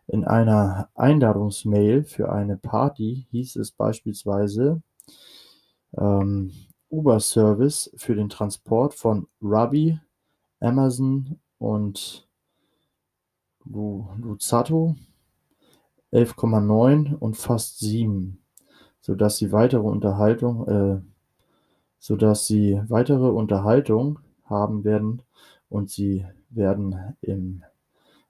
In 0.07 0.25
einer 0.25 0.91
Einladungsmail 0.95 2.05
für 2.05 2.31
eine 2.31 2.57
Party 2.57 3.27
hieß 3.31 3.57
es 3.57 3.73
beispielsweise, 3.73 4.81
ähm, 5.97 6.53
Uber-Service 6.91 7.93
für 7.97 8.15
den 8.15 8.29
Transport 8.29 8.95
von 8.95 9.27
Ruby, 9.41 9.99
Amazon 10.61 11.39
und 11.59 12.27
Luzato 13.65 14.97
11,9 16.13 17.15
und 17.17 17.37
fast 17.37 17.79
7, 17.79 18.39
sodass 19.01 19.39
sie 19.39 19.53
weitere 19.53 19.81
Unterhaltung, 19.81 20.69
äh, 20.69 21.01
sodass 21.99 22.47
sie 22.47 22.81
weitere 22.89 23.29
Unterhaltung 23.29 24.19
haben 24.45 24.85
werden 24.85 25.23
und 25.69 25.91
sie 25.91 26.27
werden 26.51 27.17
im, 27.23 27.63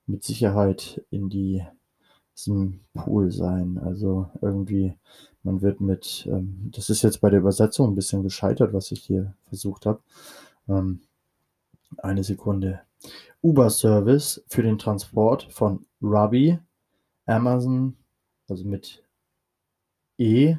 mit 0.07 0.23
Sicherheit 0.23 1.05
in 1.11 1.29
die, 1.29 1.65
diesem 2.37 2.81
Pool 2.95 3.33
sein. 3.33 3.79
Also 3.79 4.31
irgendwie 4.41 4.95
man 5.43 5.63
wird 5.63 5.81
mit, 5.81 6.29
ähm, 6.31 6.71
das 6.75 6.91
ist 6.91 7.03
jetzt 7.03 7.21
bei 7.21 7.31
der 7.31 7.41
Übersetzung 7.41 7.91
ein 7.91 7.95
bisschen 7.95 8.23
gescheitert, 8.23 8.73
was 8.73 8.93
ich 8.93 9.03
hier 9.03 9.35
versucht 9.49 9.87
habe. 9.87 10.01
Ähm, 10.69 11.01
eine 11.99 12.25
Sekunde. 12.25 12.81
Uber-Service 13.43 14.45
für 14.47 14.63
den 14.63 14.79
Transport 14.79 15.53
von 15.53 15.85
Ruby, 16.01 16.59
Amazon, 17.27 17.97
also 18.49 18.65
mit 18.65 19.03
E, 20.19 20.57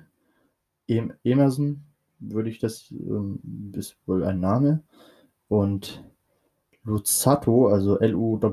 Amazon 1.26 1.84
würde 2.20 2.49
ich 2.49 2.60
das, 2.60 2.91
ähm, 2.91 3.39
ist 3.76 3.95
wohl 4.05 4.26
ein 4.26 4.39
Name, 4.41 4.84
und 5.47 6.03
Luzato, 6.84 7.68
also 7.68 7.97
L-U-Z-Z-A-T-O, 7.99 8.49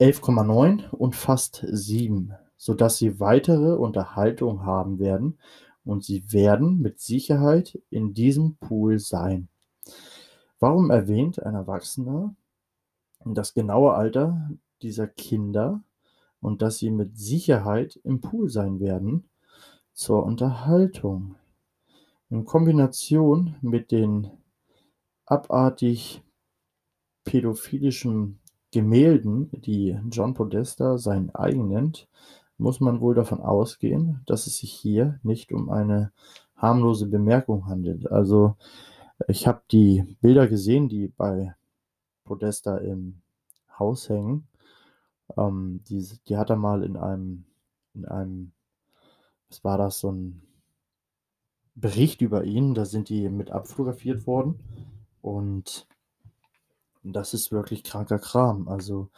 11,9 0.00 0.90
und 0.90 1.14
fast 1.14 1.64
7 1.68 2.34
sodass 2.64 2.96
sie 2.96 3.20
weitere 3.20 3.74
Unterhaltung 3.74 4.64
haben 4.64 4.98
werden 4.98 5.38
und 5.84 6.02
sie 6.02 6.32
werden 6.32 6.80
mit 6.80 6.98
Sicherheit 6.98 7.78
in 7.90 8.14
diesem 8.14 8.56
Pool 8.56 8.98
sein. 8.98 9.48
Warum 10.60 10.88
erwähnt 10.88 11.42
ein 11.42 11.54
Erwachsener 11.54 12.34
das 13.26 13.52
genaue 13.52 13.92
Alter 13.92 14.50
dieser 14.80 15.06
Kinder 15.06 15.82
und 16.40 16.62
dass 16.62 16.78
sie 16.78 16.90
mit 16.90 17.18
Sicherheit 17.18 18.00
im 18.02 18.22
Pool 18.22 18.48
sein 18.48 18.80
werden 18.80 19.28
zur 19.92 20.24
Unterhaltung. 20.24 21.34
In 22.30 22.46
Kombination 22.46 23.56
mit 23.60 23.90
den 23.90 24.30
abartig 25.26 26.22
pädophilischen 27.24 28.38
Gemälden, 28.70 29.50
die 29.52 29.98
John 30.10 30.32
Podesta 30.32 30.96
sein 30.96 31.34
eigen 31.34 31.68
nennt, 31.68 32.08
muss 32.58 32.80
man 32.80 33.00
wohl 33.00 33.14
davon 33.14 33.40
ausgehen, 33.40 34.22
dass 34.26 34.46
es 34.46 34.58
sich 34.58 34.72
hier 34.72 35.18
nicht 35.22 35.52
um 35.52 35.70
eine 35.70 36.12
harmlose 36.56 37.06
Bemerkung 37.06 37.66
handelt. 37.66 38.10
Also 38.10 38.56
ich 39.28 39.46
habe 39.46 39.62
die 39.70 40.16
Bilder 40.20 40.46
gesehen, 40.48 40.88
die 40.88 41.08
bei 41.08 41.54
Podesta 42.24 42.78
im 42.78 43.20
Haus 43.78 44.08
hängen. 44.08 44.48
Ähm, 45.36 45.82
die, 45.88 46.06
die 46.28 46.36
hat 46.36 46.50
er 46.50 46.56
mal 46.56 46.82
in 46.82 46.96
einem, 46.96 47.44
in 47.94 48.04
einem, 48.06 48.52
was 49.48 49.64
war 49.64 49.78
das, 49.78 50.00
so 50.00 50.12
ein 50.12 50.42
Bericht 51.74 52.20
über 52.20 52.44
ihn, 52.44 52.74
da 52.74 52.84
sind 52.84 53.08
die 53.08 53.28
mit 53.28 53.50
abfotografiert 53.50 54.26
worden. 54.26 54.60
Und 55.22 55.86
das 57.02 57.34
ist 57.34 57.52
wirklich 57.52 57.82
kranker 57.84 58.18
Kram. 58.18 58.68
Also 58.68 59.10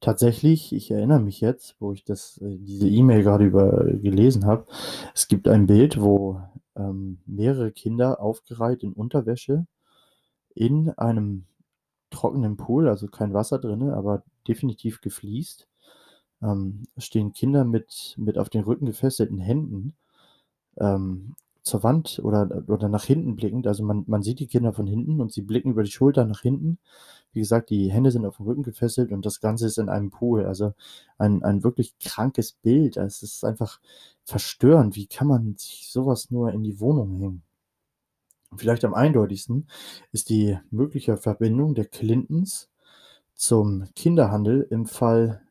tatsächlich, 0.00 0.72
ich 0.72 0.90
erinnere 0.90 1.20
mich 1.20 1.40
jetzt, 1.40 1.76
wo 1.80 1.92
ich 1.92 2.04
das, 2.04 2.38
äh, 2.38 2.56
diese 2.58 2.88
E-Mail 2.88 3.22
gerade 3.22 3.44
über 3.44 3.84
gelesen 3.84 4.46
habe, 4.46 4.66
es 5.14 5.28
gibt 5.28 5.48
ein 5.48 5.66
Bild, 5.66 6.00
wo 6.00 6.40
ähm, 6.76 7.18
mehrere 7.26 7.72
Kinder 7.72 8.20
aufgereiht 8.20 8.82
in 8.82 8.92
Unterwäsche 8.92 9.66
in 10.54 10.90
einem 10.90 11.44
trockenen 12.10 12.56
Pool, 12.56 12.88
also 12.88 13.08
kein 13.08 13.34
Wasser 13.34 13.58
drin, 13.58 13.90
aber 13.90 14.24
definitiv 14.46 15.00
gefliest, 15.00 15.68
ähm, 16.42 16.84
stehen 16.96 17.32
Kinder 17.32 17.64
mit, 17.64 18.14
mit 18.18 18.38
auf 18.38 18.48
den 18.50 18.64
Rücken 18.64 18.86
gefesselten 18.86 19.38
Händen. 19.38 19.96
Ähm, 20.78 21.34
zur 21.68 21.82
Wand 21.82 22.20
oder, 22.22 22.64
oder 22.68 22.88
nach 22.88 23.04
hinten 23.04 23.36
blickend. 23.36 23.66
Also 23.66 23.84
man, 23.84 24.04
man 24.06 24.22
sieht 24.22 24.40
die 24.40 24.46
Kinder 24.46 24.72
von 24.72 24.86
hinten 24.86 25.20
und 25.20 25.32
sie 25.32 25.42
blicken 25.42 25.70
über 25.70 25.82
die 25.82 25.90
Schulter 25.90 26.24
nach 26.24 26.40
hinten. 26.40 26.78
Wie 27.32 27.40
gesagt, 27.40 27.70
die 27.70 27.90
Hände 27.92 28.10
sind 28.10 28.26
auf 28.26 28.38
dem 28.38 28.46
Rücken 28.46 28.62
gefesselt 28.62 29.12
und 29.12 29.24
das 29.24 29.40
Ganze 29.40 29.66
ist 29.66 29.78
in 29.78 29.88
einem 29.88 30.10
Pool. 30.10 30.44
Also 30.46 30.74
ein, 31.18 31.42
ein 31.44 31.62
wirklich 31.62 31.98
krankes 31.98 32.52
Bild. 32.52 32.96
Es 32.96 33.22
ist 33.22 33.44
einfach 33.44 33.80
verstörend. 34.24 34.96
Wie 34.96 35.06
kann 35.06 35.28
man 35.28 35.56
sich 35.56 35.88
sowas 35.90 36.30
nur 36.30 36.52
in 36.52 36.62
die 36.62 36.80
Wohnung 36.80 37.12
hängen? 37.12 37.42
Vielleicht 38.56 38.84
am 38.84 38.94
eindeutigsten 38.94 39.68
ist 40.10 40.30
die 40.30 40.58
mögliche 40.70 41.16
Verbindung 41.18 41.74
der 41.74 41.84
Clintons 41.84 42.70
zum 43.34 43.84
Kinderhandel 43.94 44.66
im 44.70 44.86
Fall 44.86 45.42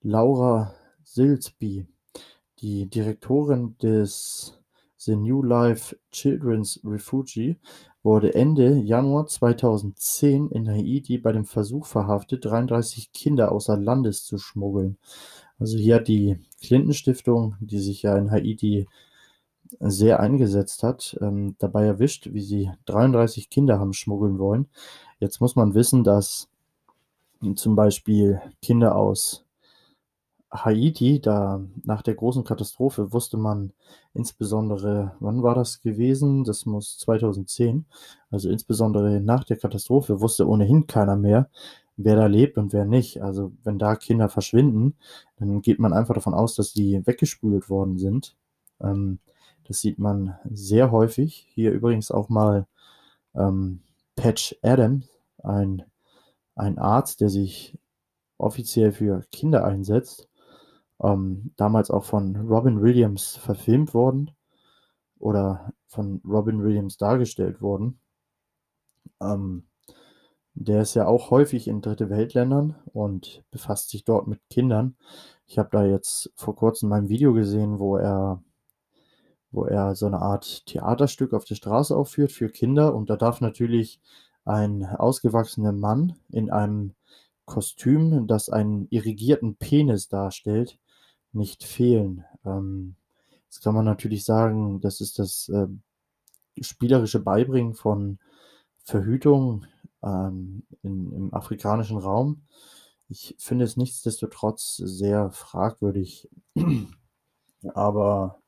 Laura 0.00 0.74
Silsby, 1.02 1.86
die 2.60 2.86
Direktorin 2.86 3.76
des 3.78 4.58
The 5.04 5.16
New 5.16 5.42
Life 5.42 5.96
Children's 6.10 6.80
Refuge, 6.84 7.56
wurde 8.02 8.34
Ende 8.34 8.76
Januar 8.78 9.26
2010 9.26 10.50
in 10.50 10.68
Haiti 10.68 11.18
bei 11.18 11.32
dem 11.32 11.44
Versuch 11.44 11.86
verhaftet, 11.86 12.44
33 12.44 13.12
Kinder 13.12 13.52
außer 13.52 13.76
Landes 13.76 14.24
zu 14.24 14.38
schmuggeln. 14.38 14.98
Also 15.58 15.78
hier 15.78 15.96
hat 15.96 16.08
die 16.08 16.38
Clinton 16.60 16.92
Stiftung, 16.92 17.56
die 17.60 17.78
sich 17.78 18.02
ja 18.02 18.16
in 18.16 18.30
Haiti 18.30 18.86
sehr 19.80 20.20
eingesetzt 20.20 20.82
hat, 20.82 21.16
ähm, 21.20 21.56
dabei 21.58 21.84
erwischt, 21.84 22.28
wie 22.32 22.42
sie 22.42 22.70
33 22.86 23.50
Kinder 23.50 23.78
haben 23.78 23.92
schmuggeln 23.92 24.38
wollen. 24.38 24.68
Jetzt 25.18 25.40
muss 25.40 25.56
man 25.56 25.74
wissen, 25.74 26.04
dass 26.04 26.48
zum 27.56 27.76
Beispiel 27.76 28.40
Kinder 28.62 28.94
aus 28.96 29.43
Haiti, 30.54 31.20
da 31.20 31.60
nach 31.82 32.02
der 32.02 32.14
großen 32.14 32.44
Katastrophe 32.44 33.12
wusste 33.12 33.36
man 33.36 33.72
insbesondere, 34.14 35.16
wann 35.18 35.42
war 35.42 35.54
das 35.54 35.80
gewesen? 35.80 36.44
Das 36.44 36.64
muss 36.64 36.98
2010, 36.98 37.86
also 38.30 38.48
insbesondere 38.48 39.20
nach 39.20 39.44
der 39.44 39.56
Katastrophe 39.56 40.20
wusste 40.20 40.48
ohnehin 40.48 40.86
keiner 40.86 41.16
mehr, 41.16 41.50
wer 41.96 42.16
da 42.16 42.26
lebt 42.26 42.56
und 42.56 42.72
wer 42.72 42.84
nicht. 42.84 43.20
Also 43.20 43.52
wenn 43.64 43.78
da 43.78 43.96
Kinder 43.96 44.28
verschwinden, 44.28 44.96
dann 45.36 45.60
geht 45.60 45.80
man 45.80 45.92
einfach 45.92 46.14
davon 46.14 46.34
aus, 46.34 46.54
dass 46.54 46.72
die 46.72 47.04
weggespült 47.04 47.68
worden 47.68 47.98
sind. 47.98 48.36
Ähm, 48.80 49.18
das 49.66 49.80
sieht 49.80 49.98
man 49.98 50.36
sehr 50.50 50.92
häufig. 50.92 51.48
Hier 51.54 51.72
übrigens 51.72 52.10
auch 52.10 52.28
mal 52.28 52.66
ähm, 53.34 53.80
Patch 54.14 54.56
Adams, 54.62 55.06
ein, 55.42 55.82
ein 56.54 56.78
Arzt, 56.78 57.20
der 57.20 57.28
sich 57.28 57.76
offiziell 58.38 58.92
für 58.92 59.24
Kinder 59.32 59.64
einsetzt. 59.64 60.28
Ähm, 61.02 61.52
damals 61.56 61.90
auch 61.90 62.04
von 62.04 62.36
Robin 62.36 62.82
Williams 62.82 63.36
verfilmt 63.36 63.94
worden 63.94 64.30
oder 65.18 65.72
von 65.86 66.20
Robin 66.24 66.62
Williams 66.62 66.96
dargestellt 66.96 67.60
worden. 67.60 68.00
Ähm, 69.20 69.64
der 70.54 70.82
ist 70.82 70.94
ja 70.94 71.06
auch 71.06 71.30
häufig 71.30 71.66
in 71.66 71.82
Dritte 71.82 72.10
Weltländern 72.10 72.76
und 72.92 73.42
befasst 73.50 73.90
sich 73.90 74.04
dort 74.04 74.28
mit 74.28 74.40
Kindern. 74.50 74.96
Ich 75.46 75.58
habe 75.58 75.68
da 75.72 75.84
jetzt 75.84 76.32
vor 76.36 76.54
kurzem 76.54 76.88
mein 76.88 77.08
Video 77.08 77.34
gesehen, 77.34 77.78
wo 77.78 77.96
er 77.96 78.42
wo 79.54 79.64
er 79.64 79.94
so 79.94 80.06
eine 80.06 80.20
Art 80.20 80.66
Theaterstück 80.66 81.32
auf 81.32 81.44
der 81.44 81.54
Straße 81.54 81.96
aufführt 81.96 82.32
für 82.32 82.48
Kinder 82.48 82.94
und 82.94 83.08
da 83.08 83.16
darf 83.16 83.40
natürlich 83.40 84.00
ein 84.44 84.84
ausgewachsener 84.84 85.72
Mann 85.72 86.16
in 86.30 86.50
einem 86.50 86.94
Kostüm, 87.44 88.26
das 88.26 88.48
einen 88.48 88.88
irrigierten 88.90 89.56
Penis 89.56 90.08
darstellt, 90.08 90.78
nicht 91.34 91.64
fehlen. 91.64 92.24
Ähm, 92.44 92.96
jetzt 93.44 93.62
kann 93.62 93.74
man 93.74 93.84
natürlich 93.84 94.24
sagen, 94.24 94.80
das 94.80 95.00
ist 95.00 95.18
das 95.18 95.48
äh, 95.48 95.66
spielerische 96.60 97.20
Beibringen 97.20 97.74
von 97.74 98.18
Verhütung 98.84 99.66
ähm, 100.02 100.64
in, 100.82 101.12
im 101.12 101.34
afrikanischen 101.34 101.98
Raum. 101.98 102.42
Ich 103.08 103.36
finde 103.38 103.64
es 103.64 103.76
nichtsdestotrotz 103.76 104.76
sehr 104.76 105.30
fragwürdig. 105.30 106.28
Aber 107.74 108.40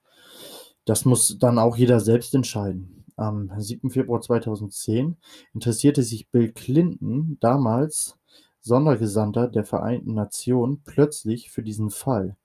das 0.85 1.05
muss 1.05 1.39
dann 1.39 1.59
auch 1.59 1.77
jeder 1.77 2.01
selbst 2.01 2.35
entscheiden. 2.35 3.05
Am 3.17 3.51
7. 3.57 3.91
Februar 3.91 4.21
2010 4.21 5.17
interessierte 5.55 6.03
sich 6.03 6.31
Bill 6.31 6.53
Clinton, 6.53 7.39
damals 7.41 8.19
Sondergesandter 8.61 9.49
der 9.49 9.65
Vereinten 9.65 10.15
Nationen, 10.15 10.83
plötzlich 10.85 11.51
für 11.51 11.63
diesen 11.63 11.91
Fall, 11.91 12.37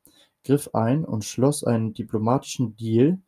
griff 0.43 0.69
ein 0.73 1.05
und 1.05 1.25
schloss 1.25 1.63
einen 1.63 1.93
diplomatischen 1.93 2.75
Deal 2.75 3.19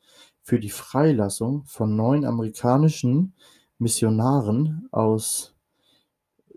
für 0.41 0.59
die 0.59 0.69
Freilassung 0.69 1.63
von 1.65 1.95
neun 1.95 2.25
amerikanischen 2.25 3.33
Missionaren 3.77 4.87
aus 4.91 5.55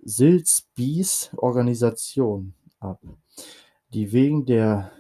Silsbys 0.05 1.31
Organisation 1.37 2.55
ab, 2.81 3.01
die 3.93 4.13
wegen 4.13 4.47
der 4.47 4.93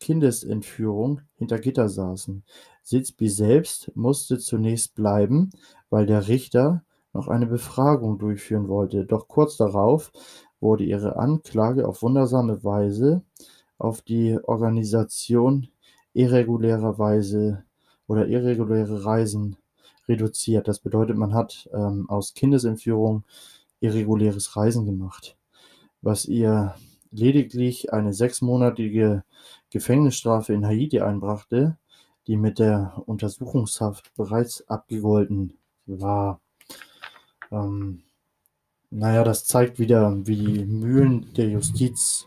Kindesentführung 0.00 1.22
hinter 1.36 1.58
Gitter 1.58 1.88
saßen. 1.88 2.44
Silsby 2.82 3.28
selbst 3.28 3.90
musste 3.96 4.38
zunächst 4.38 4.94
bleiben, 4.94 5.50
weil 5.90 6.06
der 6.06 6.28
Richter 6.28 6.84
noch 7.12 7.28
eine 7.28 7.46
Befragung 7.46 8.18
durchführen 8.18 8.68
wollte, 8.68 9.04
doch 9.04 9.26
kurz 9.26 9.56
darauf 9.56 10.12
wurde 10.60 10.84
ihre 10.84 11.16
Anklage 11.16 11.88
auf 11.88 12.02
wundersame 12.02 12.62
Weise 12.62 13.24
auf 13.78 14.02
die 14.02 14.38
Organisation 14.42 15.68
irregulärer 16.12 16.98
Weise 16.98 17.64
oder 18.06 18.26
irreguläre 18.26 19.04
Reisen 19.04 19.56
reduziert. 20.08 20.68
Das 20.68 20.78
bedeutet, 20.78 21.16
man 21.16 21.34
hat 21.34 21.68
ähm, 21.72 22.08
aus 22.08 22.34
Kindesentführung 22.34 23.24
irreguläres 23.80 24.56
Reisen 24.56 24.86
gemacht, 24.86 25.36
was 26.00 26.24
ihr 26.24 26.74
lediglich 27.10 27.92
eine 27.92 28.12
sechsmonatige 28.12 29.24
Gefängnisstrafe 29.70 30.52
in 30.52 30.66
Haiti 30.66 31.00
einbrachte, 31.00 31.76
die 32.26 32.36
mit 32.36 32.58
der 32.58 33.02
Untersuchungshaft 33.06 34.14
bereits 34.16 34.66
abgegolten 34.68 35.54
war. 35.86 36.40
Ähm, 37.50 38.02
naja, 38.90 39.24
das 39.24 39.44
zeigt 39.44 39.78
wieder, 39.78 40.26
wie 40.26 40.36
die 40.36 40.64
Mühlen 40.64 41.32
der 41.34 41.48
Justiz 41.48 42.26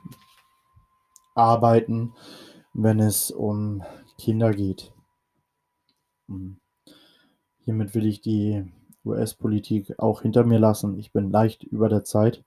arbeiten, 1.36 2.14
wenn 2.74 3.00
es 3.00 3.32
um 3.32 3.84
Kinder 4.18 4.52
geht. 4.52 4.94
Hiermit 7.60 7.96
will 7.96 8.06
ich 8.06 8.22
die 8.22 8.72
US-Politik 9.06 10.00
auch 10.00 10.22
hinter 10.22 10.44
mir 10.44 10.60
lassen. 10.60 10.98
Ich 10.98 11.12
bin 11.12 11.32
leicht 11.32 11.64
über 11.64 11.90
der 11.90 12.04
Zeit. 12.04 12.44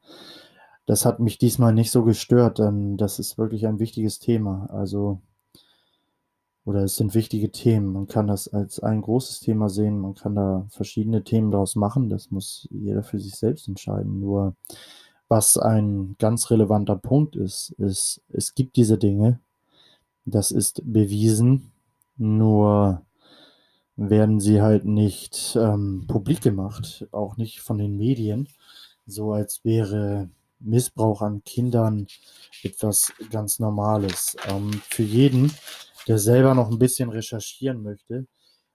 Das 0.86 1.04
hat 1.04 1.20
mich 1.20 1.38
diesmal 1.38 1.72
nicht 1.72 1.90
so 1.90 2.04
gestört, 2.04 2.58
denn 2.58 2.96
das 2.96 3.18
ist 3.18 3.38
wirklich 3.38 3.66
ein 3.66 3.78
wichtiges 3.78 4.18
Thema. 4.18 4.68
Also 4.70 5.20
oder 6.64 6.84
es 6.84 6.96
sind 6.96 7.14
wichtige 7.14 7.50
Themen. 7.50 7.92
Man 7.92 8.06
kann 8.06 8.28
das 8.28 8.46
als 8.48 8.78
ein 8.78 9.02
großes 9.02 9.40
Thema 9.40 9.68
sehen. 9.68 9.98
Man 9.98 10.14
kann 10.14 10.36
da 10.36 10.66
verschiedene 10.70 11.24
Themen 11.24 11.50
daraus 11.50 11.74
machen. 11.74 12.08
Das 12.08 12.30
muss 12.30 12.68
jeder 12.70 13.02
für 13.02 13.18
sich 13.18 13.34
selbst 13.34 13.66
entscheiden. 13.66 14.20
Nur 14.20 14.54
was 15.32 15.56
ein 15.56 16.14
ganz 16.18 16.50
relevanter 16.50 16.94
Punkt 16.94 17.36
ist, 17.36 17.70
ist, 17.78 18.20
es 18.28 18.54
gibt 18.54 18.76
diese 18.76 18.98
Dinge, 18.98 19.40
das 20.26 20.50
ist 20.50 20.82
bewiesen, 20.84 21.72
nur 22.18 23.00
werden 23.96 24.40
sie 24.40 24.60
halt 24.60 24.84
nicht 24.84 25.56
ähm, 25.56 26.04
publik 26.06 26.42
gemacht, 26.42 27.08
auch 27.12 27.38
nicht 27.38 27.60
von 27.60 27.78
den 27.78 27.96
Medien, 27.96 28.46
so 29.06 29.32
als 29.32 29.64
wäre 29.64 30.28
Missbrauch 30.60 31.22
an 31.22 31.42
Kindern 31.44 32.08
etwas 32.62 33.10
ganz 33.30 33.58
Normales. 33.58 34.36
Ähm, 34.50 34.82
für 34.90 35.02
jeden, 35.02 35.50
der 36.08 36.18
selber 36.18 36.54
noch 36.54 36.70
ein 36.70 36.78
bisschen 36.78 37.08
recherchieren 37.08 37.82
möchte, 37.82 38.26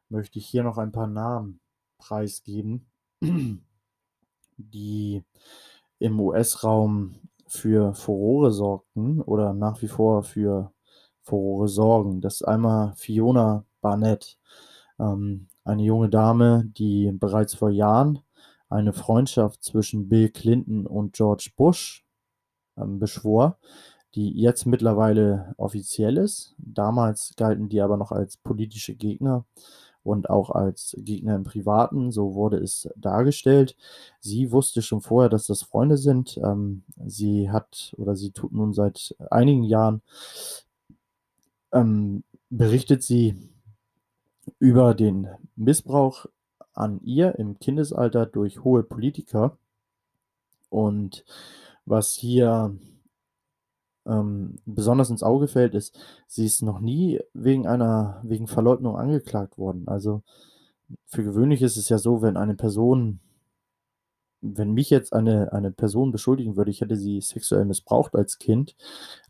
möchte 0.09 0.39
ich 0.39 0.47
hier 0.47 0.63
noch 0.63 0.79
ein 0.79 0.91
paar 0.91 1.07
Namen 1.07 1.59
preisgeben, 1.99 2.87
die 4.57 5.23
im 5.99 6.19
US-Raum 6.19 7.15
für 7.47 7.93
Furore 7.93 8.51
sorgten 8.51 9.21
oder 9.21 9.53
nach 9.53 9.81
wie 9.81 9.87
vor 9.87 10.23
für 10.23 10.71
Furore 11.21 11.67
sorgen. 11.67 12.21
Das 12.21 12.35
ist 12.35 12.47
einmal 12.47 12.93
Fiona 12.95 13.65
Barnett, 13.81 14.37
ähm, 14.99 15.47
eine 15.63 15.83
junge 15.83 16.09
Dame, 16.09 16.65
die 16.77 17.11
bereits 17.11 17.55
vor 17.55 17.69
Jahren 17.69 18.19
eine 18.69 18.93
Freundschaft 18.93 19.63
zwischen 19.63 20.09
Bill 20.09 20.29
Clinton 20.29 20.85
und 20.85 21.13
George 21.13 21.51
Bush 21.55 22.05
ähm, 22.77 22.99
beschwor, 22.99 23.57
die 24.15 24.31
jetzt 24.39 24.65
mittlerweile 24.65 25.53
offiziell 25.57 26.17
ist. 26.17 26.55
Damals 26.57 27.33
galten 27.37 27.69
die 27.69 27.81
aber 27.81 27.97
noch 27.97 28.11
als 28.11 28.37
politische 28.37 28.95
Gegner 28.95 29.45
und 30.07 30.29
auch 30.29 30.49
als 30.51 30.95
Gegner 30.99 31.35
im 31.35 31.43
Privaten, 31.43 32.11
so 32.11 32.33
wurde 32.33 32.57
es 32.57 32.89
dargestellt. 32.95 33.75
Sie 34.21 34.51
wusste 34.51 34.81
schon 34.81 35.01
vorher, 35.01 35.29
dass 35.29 35.47
das 35.47 35.63
Freunde 35.63 35.97
sind. 35.97 36.37
Ähm, 36.37 36.83
sie 37.05 37.51
hat 37.51 37.93
oder 37.97 38.15
sie 38.15 38.31
tut 38.31 38.53
nun 38.53 38.73
seit 38.73 39.15
einigen 39.29 39.63
Jahren, 39.63 40.01
ähm, 41.73 42.23
berichtet 42.49 43.03
sie 43.03 43.35
über 44.59 44.93
den 44.93 45.27
Missbrauch 45.55 46.25
an 46.73 47.01
ihr 47.03 47.37
im 47.37 47.59
Kindesalter 47.59 48.25
durch 48.25 48.63
hohe 48.63 48.83
Politiker. 48.83 49.57
Und 50.69 51.25
was 51.85 52.13
hier 52.13 52.75
ähm, 54.07 54.55
besonders 54.65 55.09
ins 55.09 55.23
Auge 55.23 55.47
fällt, 55.47 55.75
ist, 55.75 55.97
sie 56.27 56.45
ist 56.45 56.61
noch 56.61 56.79
nie 56.79 57.19
wegen 57.33 57.67
einer, 57.67 58.21
wegen 58.23 58.47
Verleugnung 58.47 58.97
angeklagt 58.97 59.57
worden. 59.57 59.87
Also 59.87 60.23
für 61.05 61.23
gewöhnlich 61.23 61.61
ist 61.61 61.77
es 61.77 61.89
ja 61.89 61.97
so, 61.97 62.21
wenn 62.21 62.37
eine 62.37 62.55
Person, 62.55 63.19
wenn 64.41 64.71
mich 64.71 64.89
jetzt 64.89 65.13
eine, 65.13 65.51
eine 65.53 65.71
Person 65.71 66.11
beschuldigen 66.11 66.55
würde, 66.55 66.71
ich 66.71 66.81
hätte 66.81 66.95
sie 66.95 67.21
sexuell 67.21 67.65
missbraucht 67.65 68.15
als 68.15 68.37
Kind, 68.37 68.75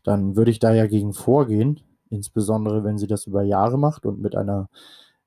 dann 0.04 0.36
würde 0.36 0.50
ich 0.50 0.58
da 0.60 0.72
ja 0.72 0.86
gegen 0.86 1.12
vorgehen, 1.12 1.80
insbesondere 2.10 2.84
wenn 2.84 2.98
sie 2.98 3.06
das 3.06 3.26
über 3.26 3.42
Jahre 3.42 3.78
macht 3.78 4.06
und 4.06 4.20
mit 4.20 4.36
einer 4.36 4.68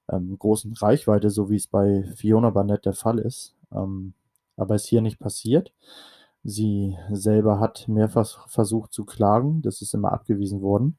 ähm, 0.09 0.37
großen 0.37 0.73
Reichweite, 0.73 1.29
so 1.29 1.49
wie 1.49 1.57
es 1.57 1.67
bei 1.67 2.03
Fiona 2.15 2.51
Barnett 2.51 2.85
der 2.85 2.93
Fall 2.93 3.19
ist. 3.19 3.55
Ähm, 3.73 4.13
aber 4.57 4.75
ist 4.75 4.87
hier 4.87 5.01
nicht 5.01 5.19
passiert. 5.19 5.73
Sie 6.43 6.97
selber 7.11 7.59
hat 7.59 7.87
mehrfach 7.87 8.47
versucht 8.49 8.93
zu 8.93 9.05
klagen, 9.05 9.61
das 9.61 9.81
ist 9.81 9.93
immer 9.93 10.11
abgewiesen 10.11 10.61
worden. 10.61 10.97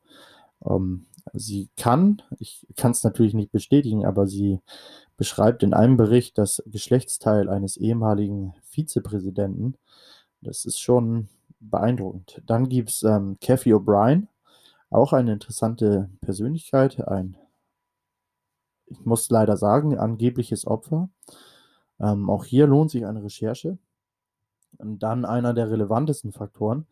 Ähm, 0.64 1.07
sie 1.32 1.68
kann, 1.76 2.22
ich 2.38 2.66
kann 2.76 2.93
es 2.93 3.03
natürlich 3.03 3.34
nicht 3.34 3.53
bestätigen, 3.53 4.05
aber 4.07 4.26
sie 4.26 4.61
beschreibt 5.16 5.62
in 5.62 5.74
einem 5.74 5.97
Bericht 5.97 6.38
das 6.38 6.62
Geschlechtsteil 6.66 7.49
eines 7.49 7.76
ehemaligen 7.76 8.55
Vizepräsidenten. 8.64 9.76
Das 10.40 10.64
ist 10.64 10.80
schon 10.80 11.28
beeindruckend. 11.61 12.43
Dann 12.47 12.68
gibt 12.68 12.90
es 12.90 13.03
ähm, 13.03 13.36
Kathy 13.40 13.72
O'Brien, 13.72 14.28
auch 14.90 15.12
eine 15.12 15.32
interessante 15.32 16.11
Persönlichkeit, 16.20 17.07
ein, 17.07 17.36
ich 18.86 19.05
muss 19.05 19.30
leider 19.30 19.57
sagen, 19.57 19.99
angebliches 19.99 20.66
Opfer. 20.66 21.09
Ähm, 22.01 22.28
auch 22.28 22.45
hier 22.45 22.66
lohnt 22.66 22.90
sich 22.90 23.07
eine 23.07 23.22
Recherche. 23.22 23.78
Und 24.79 25.03
dann 25.03 25.25
einer 25.25 25.55
der 25.55 25.70
relevantesten 25.70 26.33
Faktoren, 26.33 26.87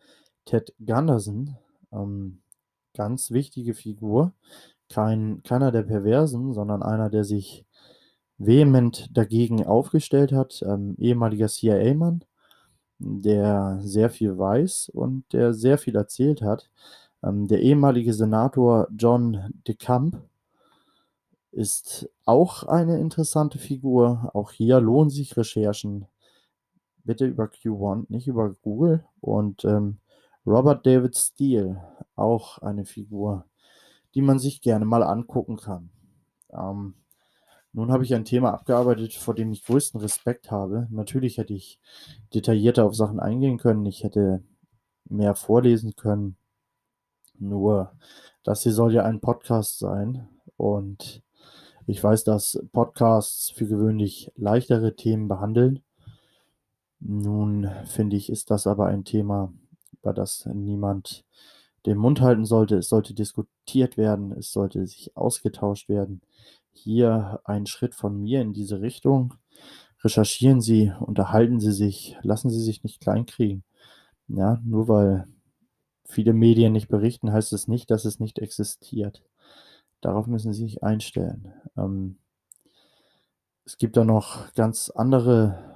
Ted 0.45 0.75
Gunderson, 0.85 1.57
ähm, 1.93 2.41
ganz 2.95 3.31
wichtige 3.31 3.75
Figur, 3.75 4.33
kein, 4.89 5.43
keiner 5.45 5.73
der 5.73 5.83
Perversen, 5.83 6.53
sondern 6.53 6.83
einer, 6.83 7.11
der 7.11 7.25
sich 7.25 7.65
vehement 8.39 9.09
dagegen 9.17 9.67
aufgestellt 9.67 10.33
hat, 10.33 10.63
ähm, 10.67 10.97
ehemaliger 10.99 11.49
CIA-Mann, 11.49 12.25
der 12.99 13.79
sehr 13.83 14.11
viel 14.11 14.37
weiß 14.37 14.91
und 14.93 15.25
der 15.33 15.55
sehr 15.55 15.79
viel 15.79 15.97
erzählt 15.97 16.43
hat. 16.43 16.71
Ähm, 17.23 17.49
der 17.49 17.61
ehemalige 17.61 18.15
Senator 18.15 18.89
John 18.97 19.53
DeCamp 19.67 20.23
ist 21.53 22.09
auch 22.25 22.65
eine 22.65 22.99
interessante 22.99 23.59
Figur. 23.59 24.31
Auch 24.35 24.53
hier 24.53 24.81
lohnen 24.81 25.11
sich 25.11 25.37
Recherchen 25.37 26.07
bitte 27.11 27.27
über 27.27 27.47
Q1, 27.47 28.05
nicht 28.09 28.29
über 28.29 28.51
Google. 28.63 29.05
Und 29.21 29.65
ähm, 29.65 29.99
Robert 30.47 30.87
David 30.87 31.17
Steele, 31.17 31.83
auch 32.15 32.59
eine 32.59 32.85
Figur, 32.85 33.47
die 34.15 34.23
man 34.23 34.39
sich 34.39 34.63
gerne 34.63 34.85
mal 34.85 35.03
angucken 35.03 35.57
kann. 35.57 35.91
Ähm, 36.53 36.95
nun 37.73 37.91
habe 37.91 38.05
ich 38.05 38.15
ein 38.15 38.25
Thema 38.25 38.53
abgearbeitet, 38.53 39.15
vor 39.15 39.35
dem 39.35 39.51
ich 39.51 39.65
größten 39.65 40.01
Respekt 40.01 40.53
habe. 40.53 40.87
Natürlich 40.91 41.39
hätte 41.39 41.53
ich 41.53 41.81
detaillierter 42.33 42.85
auf 42.85 42.95
Sachen 42.95 43.19
eingehen 43.19 43.59
können, 43.59 43.85
ich 43.87 44.05
hätte 44.05 44.45
mehr 45.05 45.35
vorlesen 45.35 45.97
können. 45.97 46.37
Nur, 47.41 47.91
das 48.45 48.63
hier 48.63 48.73
soll 48.73 48.95
ja 48.95 49.03
ein 49.03 49.19
Podcast 49.19 49.81
sein 49.81 50.29
und 50.57 51.25
ich 51.89 52.05
weiß, 52.05 52.23
dass 52.23 52.65
Podcasts 52.71 53.51
für 53.51 53.67
gewöhnlich 53.67 54.31
leichtere 54.37 54.95
Themen 54.95 55.27
behandeln. 55.27 55.83
Nun 57.01 57.71
finde 57.87 58.17
ich, 58.17 58.31
ist 58.31 58.51
das 58.51 58.67
aber 58.67 58.87
ein 58.87 59.05
Thema, 59.05 59.53
über 59.93 60.13
das 60.13 60.47
niemand 60.47 61.25
den 61.87 61.97
Mund 61.97 62.21
halten 62.21 62.45
sollte. 62.45 62.77
Es 62.77 62.89
sollte 62.89 63.15
diskutiert 63.15 63.97
werden, 63.97 64.33
es 64.33 64.53
sollte 64.53 64.87
sich 64.87 65.17
ausgetauscht 65.17 65.89
werden. 65.89 66.21
Hier 66.73 67.41
ein 67.45 67.67
Schritt 67.67 67.95
von 67.95 68.21
mir 68.21 68.43
in 68.43 68.53
diese 68.53 68.81
Richtung. 68.81 69.35
Recherchieren 70.03 70.61
Sie, 70.61 70.93
unterhalten 71.01 71.61
Sie 71.61 71.73
sich, 71.73 72.17
lassen 72.23 72.51
Sie 72.51 72.63
sich 72.63 72.83
nicht 72.85 73.01
kleinkriegen. 73.01 73.65
Ja, 74.29 74.61
nur 74.65 74.89
weil 74.89 75.27
viele 76.05 76.33
Medien 76.33 76.73
nicht 76.73 76.89
berichten, 76.89 77.33
heißt 77.33 77.53
es 77.53 77.69
nicht, 77.69 77.91
dass 77.91 78.05
es 78.05 78.21
nicht 78.21 78.39
existiert. 78.39 79.23
Darauf 80.01 80.27
müssen 80.27 80.53
Sie 80.53 80.65
sich 80.65 80.83
einstellen. 80.83 81.53
Ähm, 81.77 82.17
es 83.65 83.79
gibt 83.79 83.97
da 83.97 84.05
noch 84.05 84.53
ganz 84.55 84.91
andere 84.91 85.70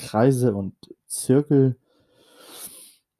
Kreise 0.00 0.54
und 0.54 0.74
Zirkel 1.06 1.76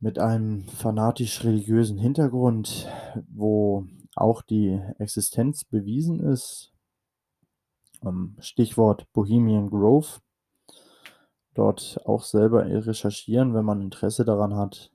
mit 0.01 0.19
einem 0.19 0.67
fanatisch-religiösen 0.67 1.99
Hintergrund, 1.99 2.89
wo 3.29 3.87
auch 4.17 4.43
die 4.43 4.81
Existenz 4.99 5.65
bewiesen 5.65 6.21
ist. 6.21 6.73
Ähm, 8.03 8.37
Stichwort 8.41 9.13
Bohemian 9.13 9.69
Grove. 9.69 10.21
Dort 11.55 12.01
auch 12.07 12.23
selber 12.23 12.65
recherchieren, 12.65 13.55
wenn 13.55 13.65
man 13.65 13.83
Interesse 13.83 14.25
daran 14.25 14.57
hat. 14.57 14.91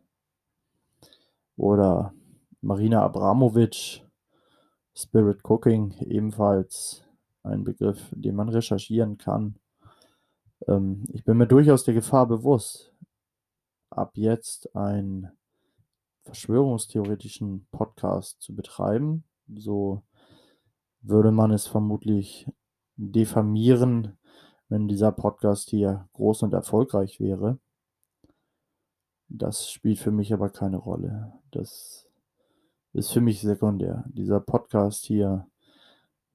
Oder 1.55 2.13
Marina 2.61 3.03
Abramovic, 3.03 4.03
Spirit 4.95 5.41
Cooking, 5.43 5.93
ebenfalls 5.99 7.03
ein 7.43 7.63
Begriff, 7.63 8.11
den 8.11 8.35
man 8.35 8.49
recherchieren 8.49 9.17
kann. 9.17 9.59
Ähm, 10.67 11.03
ich 11.13 11.23
bin 11.23 11.37
mir 11.37 11.47
durchaus 11.47 11.83
der 11.83 11.93
Gefahr 11.93 12.27
bewusst, 12.27 12.93
ab 13.89 14.11
jetzt 14.15 14.75
einen 14.75 15.31
verschwörungstheoretischen 16.23 17.67
Podcast 17.71 18.41
zu 18.41 18.55
betreiben. 18.55 19.23
So 19.55 20.03
würde 21.01 21.31
man 21.31 21.51
es 21.51 21.67
vermutlich 21.67 22.47
diffamieren, 22.97 24.17
wenn 24.69 24.87
dieser 24.87 25.11
Podcast 25.11 25.69
hier 25.69 26.09
groß 26.13 26.43
und 26.43 26.53
erfolgreich 26.53 27.19
wäre. 27.19 27.59
Das 29.27 29.69
spielt 29.69 29.99
für 29.99 30.11
mich 30.11 30.33
aber 30.33 30.49
keine 30.49 30.77
Rolle. 30.77 31.33
Das 31.51 32.07
ist 32.93 33.11
für 33.11 33.21
mich 33.21 33.41
sekundär. 33.41 34.05
Dieser 34.07 34.39
Podcast 34.39 35.05
hier 35.05 35.47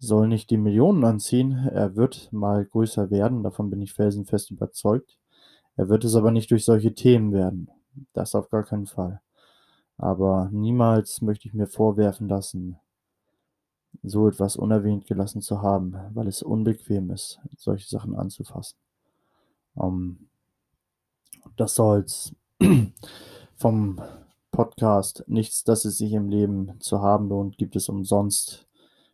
soll 0.00 0.26
nicht 0.26 0.50
die 0.50 0.56
Millionen 0.56 1.04
anziehen. 1.04 1.68
Er 1.72 1.94
wird 1.94 2.32
mal 2.32 2.64
größer 2.64 3.10
werden, 3.10 3.44
davon 3.44 3.70
bin 3.70 3.80
ich 3.80 3.92
felsenfest 3.92 4.50
überzeugt. 4.50 5.18
Er 5.76 5.88
wird 5.88 6.04
es 6.04 6.16
aber 6.16 6.32
nicht 6.32 6.50
durch 6.50 6.64
solche 6.64 6.94
Themen 6.94 7.32
werden. 7.32 7.70
Das 8.12 8.34
auf 8.34 8.50
gar 8.50 8.64
keinen 8.64 8.86
Fall. 8.86 9.20
Aber 9.96 10.48
niemals 10.52 11.20
möchte 11.20 11.46
ich 11.46 11.54
mir 11.54 11.66
vorwerfen 11.66 12.28
lassen, 12.28 12.78
so 14.02 14.26
etwas 14.26 14.56
unerwähnt 14.56 15.06
gelassen 15.06 15.42
zu 15.42 15.62
haben, 15.62 15.94
weil 16.14 16.26
es 16.26 16.42
unbequem 16.42 17.10
ist, 17.10 17.40
solche 17.56 17.88
Sachen 17.88 18.16
anzufassen. 18.16 18.76
Um, 19.74 20.18
ähm, 21.44 21.52
das 21.56 21.74
soll's. 21.76 22.34
vom 23.60 24.00
Podcast 24.50 25.22
Nichts, 25.26 25.64
das 25.64 25.84
es 25.84 25.98
sich 25.98 26.14
im 26.14 26.28
Leben 26.28 26.80
zu 26.80 27.02
haben 27.02 27.28
lohnt, 27.28 27.58
gibt 27.58 27.76
es 27.76 27.90
umsonst 27.90 28.66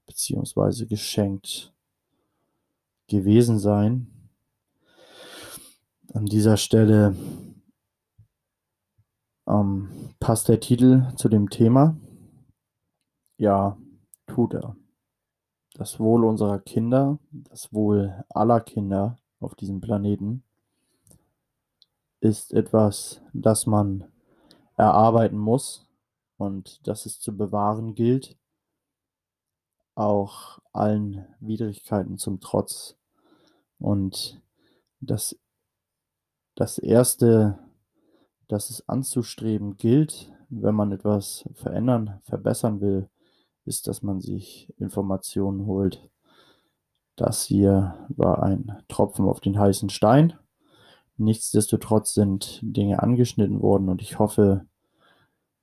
beziehungsweise 0.07 0.87
geschenkt 0.87 1.73
gewesen 3.09 3.59
sein. 3.59 4.31
An 6.13 6.27
dieser 6.27 6.57
Stelle 6.57 7.15
ähm, 9.47 9.91
passt 10.19 10.49
der 10.49 10.61
Titel 10.61 11.13
zu 11.17 11.29
dem 11.29 11.51
Thema. 11.51 11.97
Ja, 13.39 13.77
tut 14.27 14.55
er. 14.55 14.77
Das 15.75 16.01
Wohl 16.01 16.25
unserer 16.25 16.59
Kinder, 16.59 17.19
das 17.31 17.73
Wohl 17.73 18.25
aller 18.31 18.61
Kinder 18.61 19.19
auf 19.41 19.55
diesem 19.55 19.81
Planeten 19.81 20.43
ist 22.21 22.53
etwas, 22.55 23.21
das 23.35 23.67
man 23.67 24.05
erarbeiten 24.77 25.37
muss 25.37 25.87
und 26.39 26.87
das 26.87 27.07
es 27.07 27.21
zu 27.21 27.37
bewahren 27.37 27.95
gilt, 27.95 28.37
auch 29.97 30.61
allen 30.72 31.26
Widrigkeiten 31.40 32.18
zum 32.18 32.40
Trotz. 32.40 32.97
Und 33.78 34.40
das, 35.01 35.36
das 36.55 36.78
Erste, 36.78 37.59
das 38.47 38.70
es 38.70 38.88
anzustreben 38.88 39.76
gilt, 39.76 40.32
wenn 40.49 40.74
man 40.74 40.92
etwas 40.92 41.49
verändern, 41.55 42.20
verbessern 42.22 42.80
will, 42.80 43.09
ist, 43.64 43.88
dass 43.88 44.03
man 44.03 44.20
sich 44.20 44.72
Informationen 44.78 45.66
holt. 45.66 46.09
Das 47.16 47.44
hier 47.44 48.07
war 48.09 48.42
ein 48.42 48.82
Tropfen 48.88 49.26
auf 49.26 49.40
den 49.40 49.59
heißen 49.59 49.88
Stein. 49.88 50.34
Nichtsdestotrotz 51.16 52.12
sind 52.14 52.61
Dinge 52.62 53.03
angeschnitten 53.03 53.62
worden 53.62 53.88
und 53.88 54.03
ich 54.03 54.18
hoffe, 54.18 54.66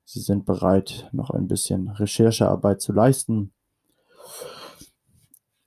Sie 0.05 0.19
sind 0.19 0.45
bereit, 0.45 1.07
noch 1.13 1.29
ein 1.29 1.47
bisschen 1.47 1.87
Recherchearbeit 1.87 2.81
zu 2.81 2.91
leisten 2.91 3.53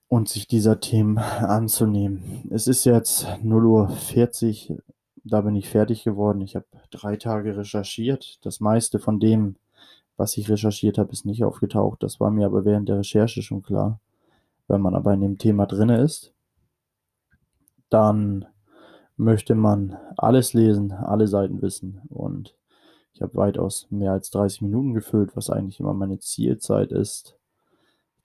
und 0.08 0.28
sich 0.28 0.46
dieser 0.46 0.80
Themen 0.80 1.18
anzunehmen. 1.18 2.48
Es 2.50 2.66
ist 2.66 2.84
jetzt 2.84 3.26
0.40 3.26 4.70
Uhr, 4.70 4.78
da 5.24 5.40
bin 5.40 5.56
ich 5.56 5.68
fertig 5.68 6.04
geworden. 6.04 6.40
Ich 6.40 6.54
habe 6.54 6.66
drei 6.90 7.16
Tage 7.16 7.56
recherchiert. 7.56 8.38
Das 8.44 8.60
meiste 8.60 8.98
von 9.00 9.18
dem, 9.18 9.56
was 10.16 10.36
ich 10.36 10.48
recherchiert 10.48 10.98
habe, 10.98 11.12
ist 11.12 11.26
nicht 11.26 11.44
aufgetaucht. 11.44 12.02
Das 12.02 12.20
war 12.20 12.30
mir 12.30 12.46
aber 12.46 12.64
während 12.64 12.88
der 12.88 12.98
Recherche 12.98 13.42
schon 13.42 13.62
klar. 13.62 14.00
Wenn 14.68 14.80
man 14.80 14.94
aber 14.94 15.12
in 15.12 15.20
dem 15.20 15.38
Thema 15.38 15.66
drin 15.66 15.90
ist, 15.90 16.32
dann 17.88 18.46
möchte 19.16 19.54
man 19.54 19.96
alles 20.16 20.52
lesen, 20.52 20.92
alle 20.92 21.26
Seiten 21.26 21.62
wissen. 21.62 22.02
Und 22.08 22.56
ich 23.12 23.22
habe 23.22 23.34
weitaus 23.34 23.86
mehr 23.90 24.12
als 24.12 24.30
30 24.30 24.62
Minuten 24.62 24.94
gefüllt, 24.94 25.36
was 25.36 25.50
eigentlich 25.50 25.80
immer 25.80 25.94
meine 25.94 26.18
Zielzeit 26.18 26.92
ist. 26.92 27.35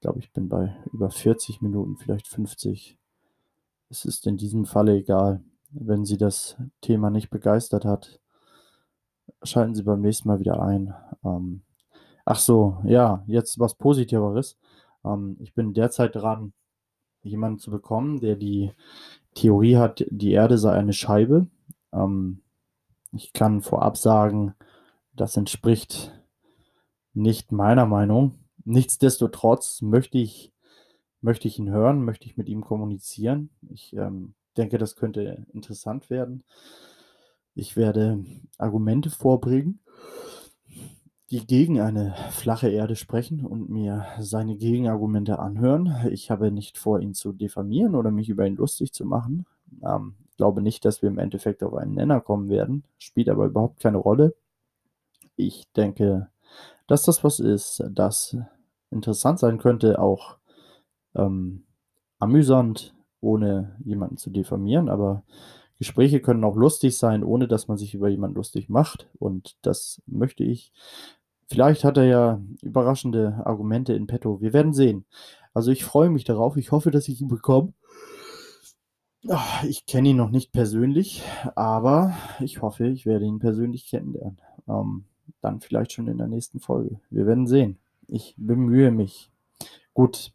Ich 0.01 0.03
glaube, 0.03 0.17
ich 0.17 0.33
bin 0.33 0.49
bei 0.49 0.75
über 0.91 1.11
40 1.11 1.61
Minuten, 1.61 1.95
vielleicht 1.95 2.27
50. 2.27 2.97
Es 3.91 4.03
ist 4.03 4.25
in 4.25 4.35
diesem 4.35 4.65
Falle 4.65 4.95
egal. 4.97 5.43
Wenn 5.69 6.05
Sie 6.05 6.17
das 6.17 6.57
Thema 6.81 7.11
nicht 7.11 7.29
begeistert 7.29 7.85
hat, 7.85 8.19
schalten 9.43 9.75
Sie 9.75 9.83
beim 9.83 10.01
nächsten 10.01 10.27
Mal 10.27 10.39
wieder 10.39 10.59
ein. 10.59 10.95
Ähm, 11.23 11.61
ach 12.25 12.39
so, 12.39 12.79
ja, 12.83 13.23
jetzt 13.27 13.59
was 13.59 13.75
Positiveres. 13.75 14.57
Ähm, 15.05 15.37
ich 15.39 15.53
bin 15.53 15.71
derzeit 15.71 16.15
dran, 16.15 16.53
jemanden 17.21 17.59
zu 17.59 17.69
bekommen, 17.69 18.21
der 18.21 18.35
die 18.35 18.71
Theorie 19.35 19.77
hat, 19.77 20.03
die 20.09 20.31
Erde 20.31 20.57
sei 20.57 20.71
eine 20.71 20.93
Scheibe. 20.93 21.45
Ähm, 21.93 22.41
ich 23.13 23.33
kann 23.33 23.61
vorab 23.61 23.97
sagen, 23.97 24.55
das 25.13 25.37
entspricht 25.37 26.11
nicht 27.13 27.51
meiner 27.51 27.85
Meinung. 27.85 28.39
Nichtsdestotrotz 28.65 29.81
möchte 29.81 30.17
ich, 30.17 30.51
möchte 31.21 31.47
ich 31.47 31.59
ihn 31.59 31.69
hören, 31.69 32.03
möchte 32.03 32.25
ich 32.25 32.37
mit 32.37 32.49
ihm 32.49 32.61
kommunizieren. 32.61 33.49
Ich 33.69 33.93
ähm, 33.95 34.33
denke, 34.57 34.77
das 34.77 34.95
könnte 34.95 35.45
interessant 35.53 36.09
werden. 36.09 36.43
Ich 37.53 37.75
werde 37.75 38.23
Argumente 38.57 39.09
vorbringen, 39.09 39.79
die 41.29 41.45
gegen 41.45 41.79
eine 41.81 42.15
flache 42.31 42.69
Erde 42.69 42.95
sprechen 42.95 43.45
und 43.45 43.69
mir 43.69 44.05
seine 44.19 44.55
Gegenargumente 44.57 45.39
anhören. 45.39 45.95
Ich 46.11 46.31
habe 46.31 46.51
nicht 46.51 46.77
vor, 46.77 46.99
ihn 46.99 47.13
zu 47.13 47.33
diffamieren 47.33 47.95
oder 47.95 48.11
mich 48.11 48.29
über 48.29 48.45
ihn 48.45 48.55
lustig 48.55 48.93
zu 48.93 49.05
machen. 49.05 49.45
Ähm, 49.83 50.15
ich 50.29 50.37
glaube 50.37 50.61
nicht, 50.61 50.85
dass 50.85 51.01
wir 51.01 51.09
im 51.09 51.19
Endeffekt 51.19 51.63
auf 51.63 51.73
einen 51.73 51.93
Nenner 51.93 52.21
kommen 52.21 52.49
werden, 52.49 52.83
spielt 52.97 53.29
aber 53.29 53.45
überhaupt 53.45 53.79
keine 53.79 53.97
Rolle. 53.97 54.35
Ich 55.35 55.71
denke, 55.75 56.29
dass 56.87 57.03
das 57.03 57.23
was 57.23 57.39
ist, 57.39 57.83
das 57.91 58.37
interessant 58.89 59.39
sein 59.39 59.57
könnte, 59.57 59.99
auch 59.99 60.37
ähm, 61.15 61.63
amüsant, 62.19 62.93
ohne 63.21 63.75
jemanden 63.83 64.17
zu 64.17 64.29
diffamieren, 64.29 64.89
aber 64.89 65.23
Gespräche 65.81 66.21
können 66.21 66.43
auch 66.43 66.55
lustig 66.55 66.95
sein, 66.95 67.23
ohne 67.23 67.47
dass 67.47 67.67
man 67.67 67.75
sich 67.75 67.95
über 67.95 68.07
jemanden 68.07 68.35
lustig 68.35 68.69
macht. 68.69 69.09
Und 69.17 69.57
das 69.63 69.99
möchte 70.05 70.43
ich. 70.43 70.71
Vielleicht 71.47 71.83
hat 71.83 71.97
er 71.97 72.03
ja 72.03 72.41
überraschende 72.61 73.41
Argumente 73.45 73.93
in 73.93 74.05
petto. 74.05 74.41
Wir 74.41 74.53
werden 74.53 74.73
sehen. 74.73 75.05
Also 75.55 75.71
ich 75.71 75.83
freue 75.83 76.11
mich 76.11 76.23
darauf. 76.23 76.55
Ich 76.55 76.71
hoffe, 76.71 76.91
dass 76.91 77.07
ich 77.07 77.19
ihn 77.19 77.27
bekomme. 77.27 77.73
Ah, 79.27 79.63
ich 79.67 79.87
kenne 79.87 80.09
ihn 80.09 80.17
noch 80.17 80.29
nicht 80.29 80.51
persönlich, 80.51 81.23
aber 81.55 82.13
ich 82.39 82.61
hoffe, 82.61 82.87
ich 82.87 83.07
werde 83.07 83.25
ihn 83.25 83.39
persönlich 83.39 83.87
kennenlernen. 83.87 84.39
Ähm, 84.67 85.05
dann 85.41 85.61
vielleicht 85.61 85.93
schon 85.93 86.07
in 86.07 86.17
der 86.17 86.27
nächsten 86.27 86.59
Folge. 86.59 86.99
Wir 87.09 87.25
werden 87.25 87.47
sehen. 87.47 87.77
Ich 88.07 88.35
bemühe 88.37 88.91
mich. 88.91 89.31
Gut, 89.93 90.33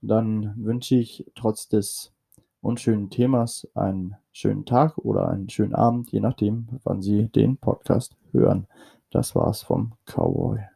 dann 0.00 0.54
wünsche 0.56 0.96
ich 0.96 1.24
trotz 1.34 1.68
des 1.68 2.12
unschönen 2.60 3.10
Themas 3.10 3.68
einen 3.74 4.16
schönen 4.32 4.64
Tag 4.64 4.98
oder 4.98 5.28
einen 5.28 5.48
schönen 5.48 5.74
Abend, 5.74 6.10
je 6.10 6.20
nachdem, 6.20 6.68
wann 6.84 7.02
Sie 7.02 7.28
den 7.28 7.56
Podcast 7.56 8.16
hören. 8.32 8.66
Das 9.10 9.34
war's 9.34 9.62
vom 9.62 9.92
Cowboy. 10.06 10.71